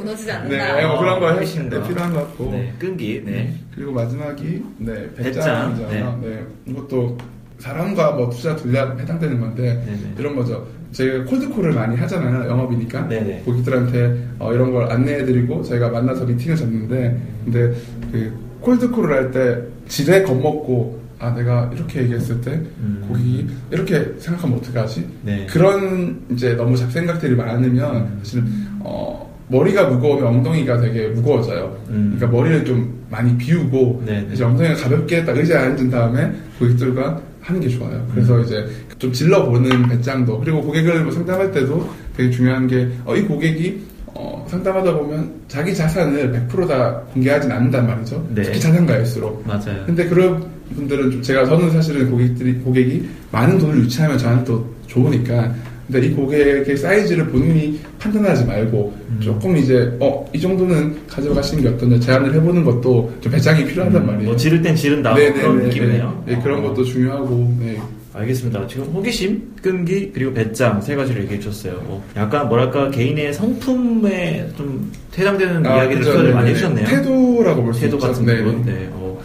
[0.00, 0.88] 무너지지 네, 않는다.
[0.88, 1.80] 뭐 그런 거 해, 훨씬 더.
[1.80, 2.50] 네, 필요한 것 같고.
[2.52, 3.22] 네, 끈기.
[3.24, 3.54] 네.
[3.74, 6.20] 그리고 마지막이 네, 배짱, 배짱이잖아요.
[6.22, 6.46] 네.
[6.66, 7.16] 이것도
[7.58, 10.14] 사람과 뭐 투자 둘다 해당되는 건데 네네.
[10.18, 10.66] 이런 거죠.
[10.92, 12.48] 저희가 콜드콜을 많이 하잖아요.
[12.50, 13.42] 영업이니까 네네.
[13.44, 17.72] 고객들한테 어, 이런 걸 안내해드리고 저희가 만나서 미팅을 잡는데 근데
[18.10, 23.04] 그 콜드콜을 할 때 지레 겁먹고 아 내가 이렇게 얘기했을 때 음.
[23.06, 25.06] 고객이 이렇게 생각하면 어떡하지?
[25.22, 25.46] 네.
[25.50, 28.42] 그런 이제 너무 잡생각들이 많으면 사실
[28.80, 31.76] 어, 머리가 무거우면 엉덩이가 되게 무거워져요.
[31.88, 32.14] 음.
[32.16, 34.28] 그러니까 머리를 좀 많이 비우고 네, 네.
[34.32, 38.06] 이제 엉덩이가 가볍게 딱 의자에 앉은 다음에 고객들과 하는 게 좋아요.
[38.12, 38.42] 그래서 음.
[38.42, 38.64] 이제
[38.98, 44.46] 좀 질러보는 배짱도 그리고 고객을 뭐 상담할 때도 되게 중요한 게 어, 이 고객이 어,
[44.48, 48.24] 상담하다 보면 자기 자산을 100%다 공개하진 않는단 말이죠.
[48.34, 48.42] 네.
[48.42, 49.44] 특히 자산가일수록.
[49.46, 49.84] 맞아요.
[49.86, 50.44] 근데 그런
[50.76, 55.52] 분들은 좀 제가 저는 사실은 고객들이 고객이 많은 돈을 유치하면 저한테 또 좋으니까
[55.90, 59.20] 근데 이 고객의 사이즈를 본인이 판단하지 말고 음.
[59.20, 64.24] 조금 이제 어 이 정도는 가져가시는 게 어떠냐 제안을 해보는 것도 좀 배짱이 필요하단 말이에요.
[64.28, 66.22] 뭐 지를 땐 지른다 네, 그런 네, 느낌이네요.
[66.24, 67.80] 네, 네, 그런 것도 중요하고 네.
[68.12, 68.66] 알겠습니다.
[68.68, 71.80] 지금 호기심, 끈기, 그리고 배짱 세 가지를 얘기해 주셨어요.
[71.86, 76.22] 뭐 약간 뭐랄까 개인의 성품에 좀 해당되는 아, 이야기를 그죠.
[76.22, 76.50] 네, 많이 네.
[76.52, 76.86] 해주셨네요.
[76.86, 77.98] 태도라고 볼수 태도.
[77.98, 78.72] 같은 네, 부분, 네.
[78.72, 78.88] 네.
[78.92, 79.20] 어,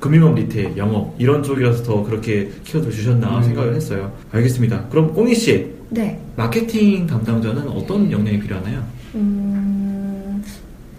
[0.00, 3.46] 금융업 retail, 영업 이런 쪽이라서 더 그렇게 키워드 주셨나 네.
[3.46, 4.12] 생각을 했어요.
[4.32, 4.86] 알겠습니다.
[4.90, 6.18] 그럼 꽁이 씨 네.
[6.36, 8.82] 마케팅 담당자는 어떤 역량이 필요하나요?
[9.14, 10.42] 음,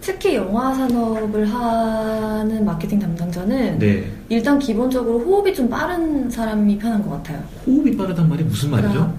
[0.00, 7.10] 특히 영화 산업을 하는 마케팅 담당자는 네, 일단 기본적으로 호흡이 좀 빠른 사람이 편한 것
[7.10, 7.42] 같아요.
[7.66, 9.12] 호흡이 빠르단 말이 무슨 말이죠?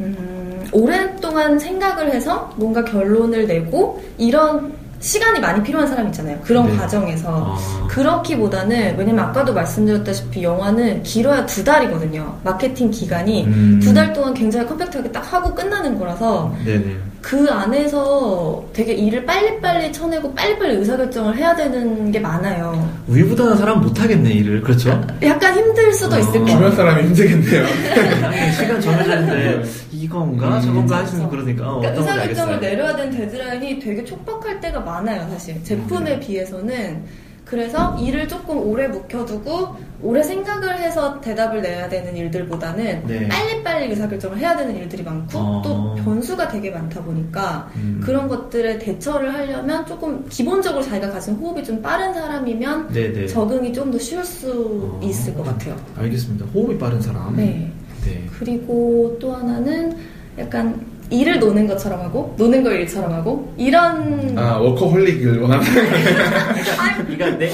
[0.00, 6.38] 음, 오랫동안 생각을 해서 뭔가 결론을 내고 이런 시간이 많이 필요한 사람 있잖아요.
[6.44, 6.76] 그런 네.
[6.76, 7.56] 과정에서.
[7.56, 12.38] 아, 그렇기보다는 왜냐면 아까도 말씀드렸다시피 영화는 길어야 두 달이거든요.
[12.44, 13.80] 마케팅 기간이 음.
[13.82, 16.96] 두달 동안 굉장히 컴팩트하게 딱 하고 끝나는 거라서 네네.
[17.22, 22.88] 그 안에서 되게 일을 빨리빨리 쳐내고 빨리빨리 의사결정을 해야 되는 게 많아요.
[23.08, 24.90] 위보다는 사람 못하겠네 일을 그렇죠?
[25.22, 26.70] 약간 힘들 수도 어, 있을 주변 거예요.
[26.72, 27.66] 사람이 힘들겠네요.
[28.56, 29.62] 시간 정해졌는데
[30.04, 30.60] 이건가 음.
[30.62, 32.60] 저건가 하시는 그러니까 어, 그러니까 의사 결정을 알겠어요.
[32.60, 35.62] 내려야 되는 데드라인이 되게 촉박할 때가 많아요, 사실.
[35.62, 36.20] 제품에 음.
[36.20, 37.30] 비해서는.
[37.44, 43.28] 그래서 일을 조금 오래 묵혀두고 오래 생각을 해서 대답을 내야 되는 일들보다는 네.
[43.28, 45.62] 빨리빨리 의사결정을 해야 되는 일들이 많고 어.
[45.64, 48.00] 또 변수가 되게 많다 보니까 음.
[48.04, 53.26] 그런 것들에 대처를 하려면 조금 기본적으로 자기가 가진 호흡이 좀 빠른 사람이면 네네.
[53.26, 55.04] 적응이 좀 더 쉬울 수 어.
[55.04, 55.74] 있을 것 같아요.
[55.98, 56.46] 알겠습니다.
[56.54, 57.34] 호흡이 빠른 사람.
[57.34, 57.68] 네.
[58.04, 58.26] 네.
[58.38, 59.96] 그리고 또 하나는
[60.38, 60.80] 약간
[61.10, 65.64] 일을 노는 것처럼 하고 노는 걸 일처럼 하고 이런 아 워커홀릭을 원하는
[67.06, 67.46] 그러니까 내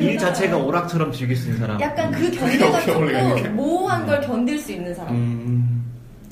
[0.00, 1.80] 일, 일 자체가 오락처럼 즐길 수 있는 사람.
[1.80, 2.84] 약간 그 올리겠네.
[3.36, 5.14] 조금 모호한 걸 견딜 수 있는 사람.
[5.14, 5.84] 음,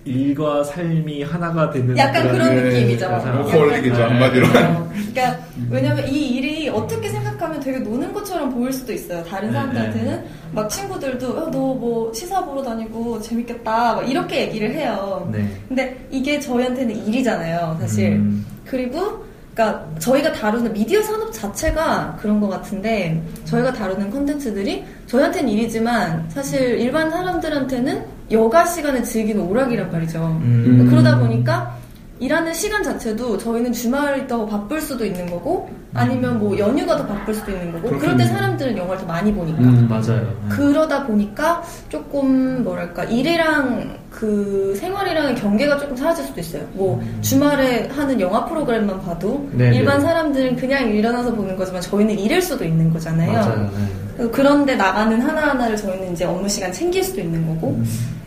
[0.05, 3.07] 일과 삶이 하나가 되는 약간 그런 네, 느낌이죠.
[3.11, 4.47] 워커홀릭이죠 한마디로.
[4.47, 5.38] 어, 그러니까
[5.70, 9.23] 왜냐면 이 일이 어떻게 생각하면 되게 노는 것처럼 보일 수도 있어요.
[9.25, 15.29] 다른 네, 사람들한테는 막 친구들도 너뭐 시사 보러 다니고 재밌겠다 막 이렇게 얘기를 해요.
[15.33, 15.49] 네.
[15.68, 18.12] 근데 이게 저희한테는 일이잖아요, 사실.
[18.12, 25.49] 음, 그리고 그러니까 저희가 다루는 미디어 산업 자체가 그런 것 같은데 저희가 다루는 컨텐츠들이 저희한테는
[25.51, 30.41] 일이지만 사실 일반 사람들한테는 여가 시간을 즐기는 오락이란 말이죠.
[30.43, 30.87] 음.
[30.89, 31.77] 그러다 보니까
[32.23, 37.35] 일하는 시간 자체도 저희는 주말이 더 바쁠 수도 있는 거고 아니면 뭐 연휴가 더 바쁠
[37.35, 38.25] 수도 있는 거고 그럴 때.
[38.25, 39.89] 사람들은 영화를 더 많이 보니까 음.
[39.89, 40.20] 맞아요.
[40.23, 40.49] 네.
[40.49, 46.62] 그러다 보니까 조금 뭐랄까 일이랑 그 생활이랑의 경계가 조금 사라질 수도 있어요.
[46.75, 49.59] 뭐 주말에 하는 영화 프로그램만 봐도 음.
[49.59, 49.79] 네네.
[49.79, 53.33] 일반 사람들은 그냥 일어나서 보는 거지만 저희는 일일 수도 있는 거잖아요.
[53.33, 53.70] 맞아요.
[54.16, 54.29] 네.
[54.31, 57.85] 그런데 나가는 하나하나를 저희는 이제 업무 시간 챙길 수도 있는 거고 음.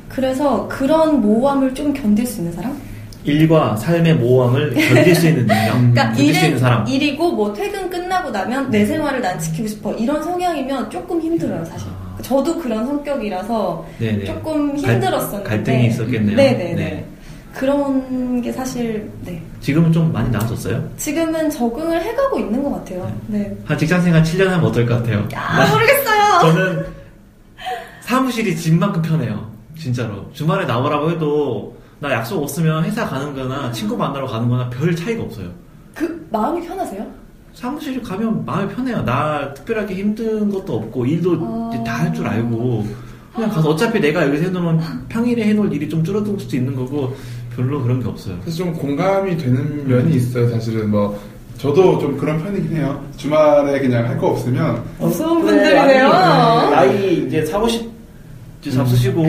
[0.10, 2.78] 그래서 그런 모호함을 좀 견딜 수 있는 사람?
[3.26, 6.88] 일과 삶의 모호함을 견딜 수 있는 능력, 그러니까 견딜 수 있는 일은 사람.
[6.88, 11.88] 일이고 뭐 퇴근 끝나고 나면 내 생활을 난 지키고 싶어 이런 성향이면 조금 힘들어요 사실.
[11.90, 12.22] 아.
[12.22, 14.26] 저도 그런 성격이라서 네네.
[14.26, 16.36] 조금 갈- 힘들었었는데 갈등이 있었겠네요.
[16.38, 16.74] 네네네.
[16.76, 17.06] 네.
[17.54, 19.42] 그런 게 사실 네.
[19.62, 20.88] 지금은 좀 많이 나아졌어요?
[20.98, 23.12] 지금은 적응을 해가고 있는 것 같아요.
[23.28, 23.56] 네.
[23.66, 25.28] 한 직장생활 7년 하면 어떨 것 같아요?
[25.34, 26.40] 아 모르겠어요.
[26.54, 26.86] 저는
[28.02, 29.50] 사무실이 집만큼 편해요.
[29.78, 30.30] 진짜로.
[30.34, 35.24] 주말에 나오라고 해도 나 약속 없으면 회사 가는 거나 친구 만나러 가는 거나 별 차이가
[35.24, 35.48] 없어요.
[35.94, 37.06] 그 마음이 편하세요?
[37.54, 39.02] 사무실 가면 마음이 편해요.
[39.06, 41.84] 나 특별하게 힘든 것도 없고 일도 아.
[41.86, 42.86] 다할 줄 알고
[43.34, 47.16] 그냥 가서 어차피 내가 여기서 해놓으면 평일에 해놓을 일이 좀 줄어들 수도 있는 거고
[47.56, 48.38] 별로 그런 게 없어요.
[48.42, 51.18] 그래서 좀 공감이 되는 면이 있어요 사실은 뭐
[51.58, 56.08] 저도 좀 그런 편이긴 해요 주말에 그냥 할 거 없으면 무서운 그래, 분들이네요.
[56.10, 57.90] 아니, 나이 이제 4, 50
[58.74, 59.24] 잡수시고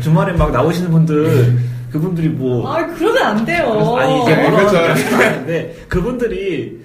[0.00, 1.58] 주말에 막 나오시는 분들
[1.92, 3.96] 그분들이 뭐 아 그러면 안 돼요.
[3.98, 4.76] 아니 이제 그렇죠.
[4.76, 6.80] 하는 아닌데 그분들이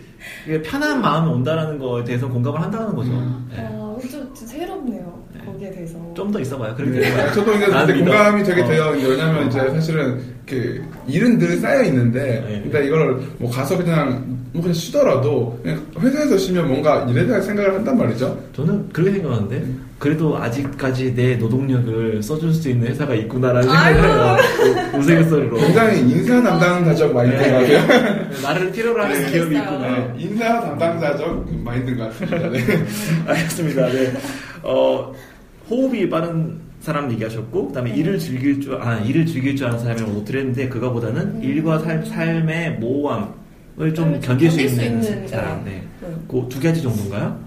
[0.65, 3.11] 편한 마음이 온다라는 거에 대해서 공감을 한다는 거죠.
[3.49, 3.57] 네.
[3.59, 5.23] 아, 좀, 좀 새롭네요.
[5.33, 5.45] 네.
[5.45, 5.97] 거기에 대해서.
[6.13, 6.75] 좀 더 있어봐요.
[6.75, 7.31] 그렇게 네.
[7.33, 7.97] 저도 이제 믿어.
[8.11, 8.67] 공감이 되게 어.
[8.67, 8.93] 돼요.
[9.07, 12.61] 왜냐면 이제 사실은 그 일은 늘 쌓여 있는데, 네.
[12.63, 17.75] 근데 이걸 뭐 가서 그냥 뭐 그냥 쉬더라도 그냥 회사에서 쉬면 뭔가 일에 대한 생각을
[17.75, 18.37] 한단 말이죠.
[18.53, 19.65] 저는 그렇게 생각하는데
[19.99, 23.63] 그래도 아직까지 내 노동력을 써줄 수 있는 회사가 있구나라는.
[23.67, 24.37] 생각을 해요.
[24.99, 28.29] 우스갯소리로 굉장히 인사 담당 자적 마인드가 네.
[28.43, 29.55] 나를 필요로 하는 기업이.
[29.55, 29.79] 있구나.
[29.79, 32.49] 네, 인사 담당 자적 마인드인 것 같습니다.
[32.49, 32.59] 네.
[33.25, 33.87] 알겠습니다.
[33.89, 34.13] 네.
[34.61, 35.11] 어,
[35.67, 40.25] 호흡이 빠른 사람 얘기하셨고, 그다음에 일을 즐길 줄, 아, 일을 즐길 줄 아는 사람이라고 못
[40.25, 45.65] 드렸는데, 그거보다는 일과 삶, 삶의 모호함을 좀 음, 견딜 수 견딜 수 있는, 있는 사람.
[45.65, 45.81] 네.
[46.03, 46.23] 음.
[46.29, 47.46] 그두 가지 정도인가요?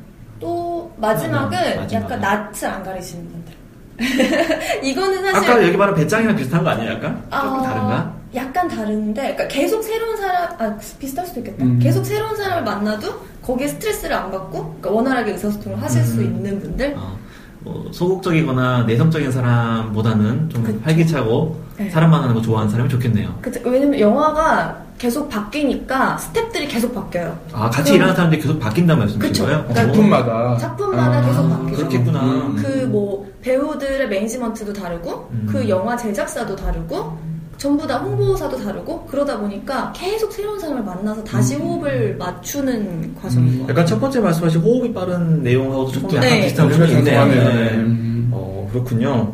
[1.01, 1.93] 또 마지막은 아, 마지막은.
[1.93, 3.61] 약간 낯을 안 가리시는 분들.
[4.83, 6.93] 이거는 사실 아까 여기 말한 배짱이랑 비슷한 거 아니에요?
[6.93, 7.17] 약간?
[7.17, 8.15] 조금 아, 다른가?
[8.35, 11.65] 약간 다른데, 그러니까 계속 새로운 사람, 아, 비슷할 수도 있겠다.
[11.65, 11.79] 음.
[11.79, 13.09] 계속 새로운 사람을 만나도
[13.43, 16.25] 거기에 스트레스를 안 받고, 그러니까 원활하게 의사소통을 하실 수 음.
[16.25, 16.95] 있는 분들.
[16.97, 17.19] 어,
[17.63, 20.79] 뭐 소극적이거나 내성적인 사람보다는 좀 그쵸.
[20.83, 21.91] 활기차고 네.
[21.91, 23.37] 사람 만나는 거 좋아하는 사람이 좋겠네요.
[23.43, 27.37] 그, 왜냐면 영화가 계속 바뀌니까 스텝들이 계속 바뀌어요.
[27.55, 29.45] 아, 같이 일하는 사람들이 계속 바뀐다는 말씀이신 그쵸.
[29.47, 29.65] 거예요?
[29.67, 29.87] 그러니까 어.
[29.87, 30.57] 작품마다.
[30.59, 31.77] 작품마다 아, 계속 바뀌죠.
[31.79, 32.23] 그렇겠구나.
[32.23, 32.57] 음.
[32.57, 35.49] 그뭐 배우들의 매니지먼트도 다르고 음.
[35.51, 37.17] 그 영화 제작사도 다르고
[37.57, 41.63] 전부 다 홍보사도 다르고 그러다 보니까 계속 새로운 사람을 만나서 다시 음.
[41.63, 43.69] 호흡을 맞추는 과정인 거예요.
[43.71, 46.43] 약간 첫 번째 말씀하신 호흡이 빠른 내용하고도 조금 약간 네.
[46.43, 47.21] 비슷한 우리가 부분이 있네요.
[47.25, 47.55] 생각하네요.
[47.71, 47.77] 네.
[47.77, 48.29] 음.
[48.33, 49.33] 어, 그렇군요.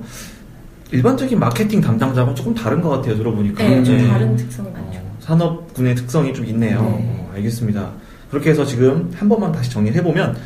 [0.93, 3.65] 일반적인 마케팅 담당자하고 조금 다른 것 같아요, 들어보니까.
[3.65, 4.07] 네, 좀 네.
[4.07, 4.99] 다른 특성이 많죠.
[5.01, 6.81] 어, 산업군의 특성이 좀 있네요.
[6.81, 6.87] 네.
[6.89, 7.91] 어, 알겠습니다.
[8.31, 10.37] 그렇게 해서 지금 한 번만 다시 정리를 해보면,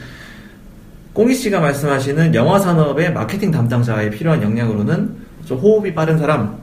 [1.13, 6.59] 꽁이 씨가 말씀하시는 영화 산업의 마케팅 담당자에 필요한 역량으로는 좀 호흡이 빠른 사람,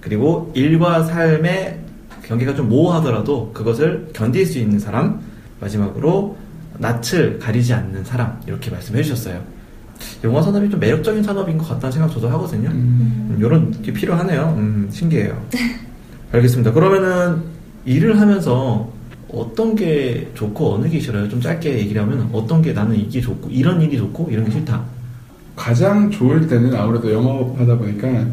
[0.00, 1.78] 그리고 일과 삶의
[2.24, 5.20] 경계가 좀 모호하더라도 그것을 견딜 수 있는 사람,
[5.60, 6.36] 마지막으로
[6.78, 9.40] 낯을 가리지 않는 사람, 이렇게 말씀해 주셨어요.
[10.24, 12.70] 영화 산업이 좀 매력적인 산업인 것 같다는 생각 저도 하거든요.
[12.70, 13.36] 음.
[13.38, 14.54] 이런 게 필요하네요.
[14.56, 15.40] 음, 신기해요.
[16.32, 16.72] 알겠습니다.
[16.72, 17.42] 그러면은
[17.84, 18.90] 일을 하면서
[19.28, 21.28] 어떤 게 좋고 어느 게 싫어요?
[21.28, 24.82] 좀 짧게 얘기를 하면 어떤 게 나는 이게 좋고 이런 일이 좋고 이런 게 싫다.
[25.54, 28.26] 가장 좋을 때는 아무래도 영업하다 보니까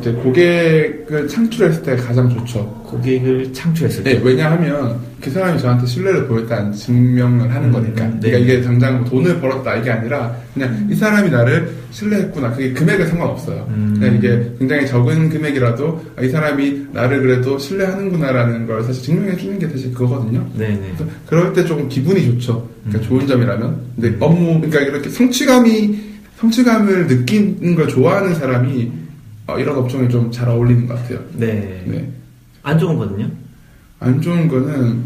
[0.00, 2.64] 이제 고객을 창출했을 때 가장 좋죠.
[2.86, 4.14] 고객을 창출했을 때.
[4.14, 8.06] 네, 왜냐하면 그 사람이 저한테 신뢰를 보였다는 증명을 하는 음, 거니까.
[8.06, 8.30] 네.
[8.30, 12.52] 그러니까 이게 당장 뭐 돈을 벌었다 이게 아니라 그냥 이 사람이 나를 신뢰했구나.
[12.52, 13.66] 그게 금액에 상관없어요.
[13.68, 13.96] 음.
[13.98, 19.58] 그냥 이게 굉장히 적은 금액이라도 아, 이 사람이 나를 그래도 신뢰하는구나라는 걸 사실 증명해 주는
[19.58, 20.48] 게 사실 그거거든요.
[20.56, 20.94] 네네.
[20.96, 22.66] 그래서 그럴 때 조금 기분이 좋죠.
[22.84, 23.08] 그러니까 음.
[23.08, 23.80] 좋은 점이라면.
[23.96, 26.00] 근데 업무, 그러니까 이렇게 성취감이,
[26.38, 28.99] 성취감을 느끼는 걸 좋아하는 사람이
[29.52, 31.18] 어, 이런 업종에 좀 잘 어울리는 것 같아요.
[31.34, 31.82] 네.
[31.86, 32.08] 네.
[32.62, 33.28] 안 좋은 거는요?
[33.98, 35.02] 안 좋은 거는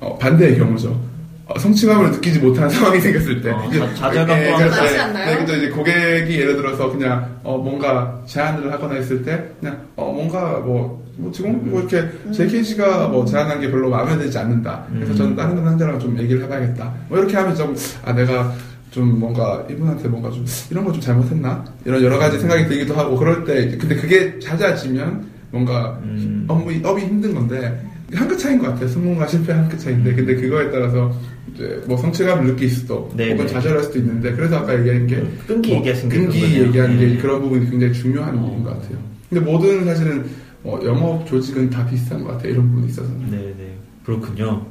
[0.00, 0.98] 어, 반대의 경우죠.
[1.46, 3.50] 어, 성취감을 느끼지 못하는 상황이 생겼을 때.
[3.50, 5.26] 어, 이제- 자- 좌절감 예, 않나요?
[5.26, 10.12] 네, 근데 이제 고객이 예를 들어서 그냥 어, 뭔가 제안을 하거나 했을 때 그냥 어,
[10.12, 14.84] 뭔가 뭐, 뭐 지금 뭐 이렇게 JKC가 뭐 제안한 게 별로 마음에 들지 않는다.
[14.92, 15.16] 그래서 음.
[15.16, 16.92] 저는 다른 상대랑 좀 얘기를 해봐야겠다.
[17.08, 17.74] 뭐 이렇게 하면 좀
[18.04, 18.52] 아 내가
[18.90, 23.16] 좀 뭔가 이분한테 뭔가 좀 이런 거 좀 잘못했나 이런 여러 가지 생각이 들기도 하고
[23.16, 26.44] 그럴 때 근데 그게 잦아지면 뭔가 음.
[26.48, 27.82] 업무 업이 힘든 건데
[28.14, 28.88] 한 끗 차이인 것 같아요.
[28.88, 31.12] 성공과 실패 한 끗 차이인데 근데 그거에 따라서
[31.54, 33.52] 이제 뭐 성취감을 느낄 수도 네, 혹은 네.
[33.52, 36.42] 좌절할 수도 있는데 그래서 아까 얘기한 게 끈기 뭐 얘기하신 게 끈기.
[36.62, 37.16] 얘기하는 게 네.
[37.18, 38.98] 그런 부분이 굉장히 중요한 부분인 것 같아요.
[39.28, 40.24] 근데 모든 사실은
[40.62, 42.52] 뭐 영업 조직은 다 비슷한 것 같아요.
[42.52, 43.08] 이런 부분이 있어서.
[43.30, 43.76] 네네.
[44.06, 44.64] 그렇군요.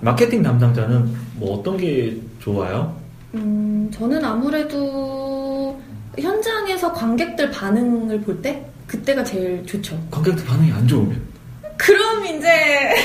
[0.00, 1.04] 마케팅 담당자는
[1.36, 2.96] 뭐 어떤 게 좋아요?
[3.34, 5.78] 음, 저는 아무래도
[6.18, 9.98] 현장에서 관객들 반응을 볼 때 그때가 제일 좋죠.
[10.10, 11.20] 관객들 반응이 안 좋으면
[11.76, 12.48] 그럼 이제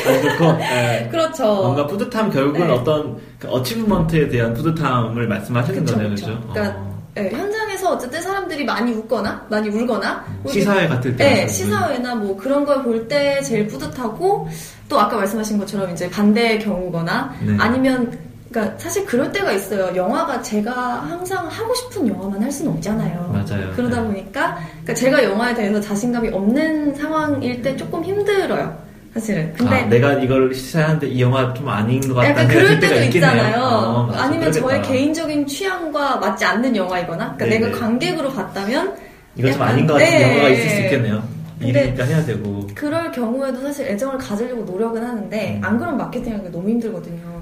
[0.07, 1.07] 안 좋고 네.
[1.11, 1.43] 그렇죠.
[1.55, 2.73] 뭔가 뿌듯함 결국은 네.
[2.73, 6.25] 어떤 그 어치브먼트에 대한 뿌듯함을 말씀하시는 거네요, 그쵸.
[6.27, 6.49] 그죠?
[6.53, 6.93] 그러니까 어.
[7.15, 12.15] 네, 현장에서 어쨌든 사람들이 많이 웃거나 많이 울거나 뭐 이렇게 시사회 같을 때 네, 시사회나
[12.15, 14.47] 뭐 그런 걸 볼 때 제일 뿌듯하고
[14.89, 17.55] 또 아까 말씀하신 것처럼 이제 반대의 경우거나 네.
[17.59, 18.17] 아니면
[18.53, 19.91] 그러니까 사실 그럴 때가 있어요.
[19.95, 23.29] 영화가 제가 항상 하고 싶은 영화만 할 수는 없잖아요.
[23.33, 23.71] 맞아요.
[23.75, 24.07] 그러다 네.
[24.07, 28.77] 보니까 그러니까 제가 영화에 대해서 자신감이 없는 상황일 때 조금 힘들어요.
[29.13, 29.51] 사실은.
[29.53, 32.95] 근데 아, 내가 이걸 시사하는데 이 영화 좀 아닌 것 같다는 약간 그럴 때도.
[33.17, 33.61] 있잖아요.
[33.63, 34.87] 어, 맞아, 아니면 저의 그러겠다.
[34.87, 37.59] 개인적인 취향과 맞지 않는 영화이거나, 그러니까 네네.
[37.59, 38.95] 내가 관객으로 봤다면
[39.35, 40.31] 이거 좀 아닌 것 같은 네.
[40.31, 41.23] 영화가 있을 수 있겠네요.
[41.61, 42.67] 일이니까 해야 되고.
[42.75, 45.61] 그럴 경우에도 사실 애정을 가지려고 노력은 하는데 음.
[45.63, 47.32] 안 그러면 마케팅하기 너무 힘들거든요.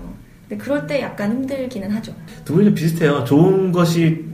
[0.52, 2.14] 근데 그럴 때 약간 힘들기는 하죠.
[2.44, 3.24] 두 분이 좀 비슷해요.
[3.24, 4.26] 좋은 것이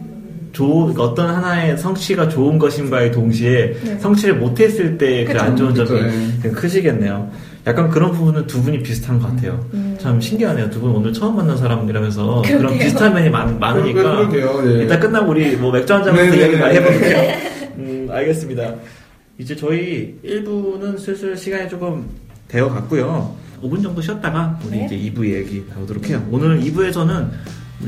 [0.51, 3.99] 좋은 어떤 하나의 성취가 좋은 것인가에 동시에 네.
[3.99, 5.38] 성취를 못했을 때 그.
[5.38, 5.88] 안 좋은 점이.
[6.41, 7.30] 좀 크시겠네요.
[7.68, 9.63] 약간 그런 부분은 두 분이 비슷한 것 같아요.
[9.76, 9.95] 음.
[9.99, 10.72] 참 신기하네요.
[10.72, 12.80] 두 분 오늘 처음 만난 사람이라면서 그런 그러게요.
[12.80, 14.61] 비슷한 면이 많, 많으니까 그러게요.
[14.65, 14.72] 예.
[14.84, 16.41] 일단 끝나고 우리 뭐 맥주 한잔 하면서 네네네.
[16.41, 17.38] 이야기 많이 해볼게요.
[17.78, 18.74] 음, 알겠습니다.
[19.38, 22.07] 이제 저희 1부는 슬슬 시간이 조금
[22.47, 23.36] 되어 갔고요.
[23.62, 24.86] 5분 정도 쉬었다가 우리 네.
[24.86, 26.26] 이제 2부 얘기 나오도록 해요.
[26.32, 27.30] 오늘 2부에서는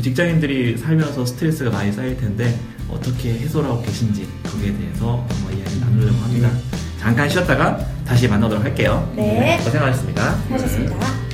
[0.01, 2.59] 직장인들이 살면서 스트레스가 많이 쌓일 텐데
[2.89, 6.51] 어떻게 해소를 하고 계신지 거기에 대해서 한번 이야기 나누려고 합니다.
[6.99, 9.11] 잠깐 쉬었다가 다시 만나도록 할게요.
[9.15, 9.59] 네.
[9.63, 10.35] 고생하셨습니다.
[10.49, 11.28] 하셨습니다.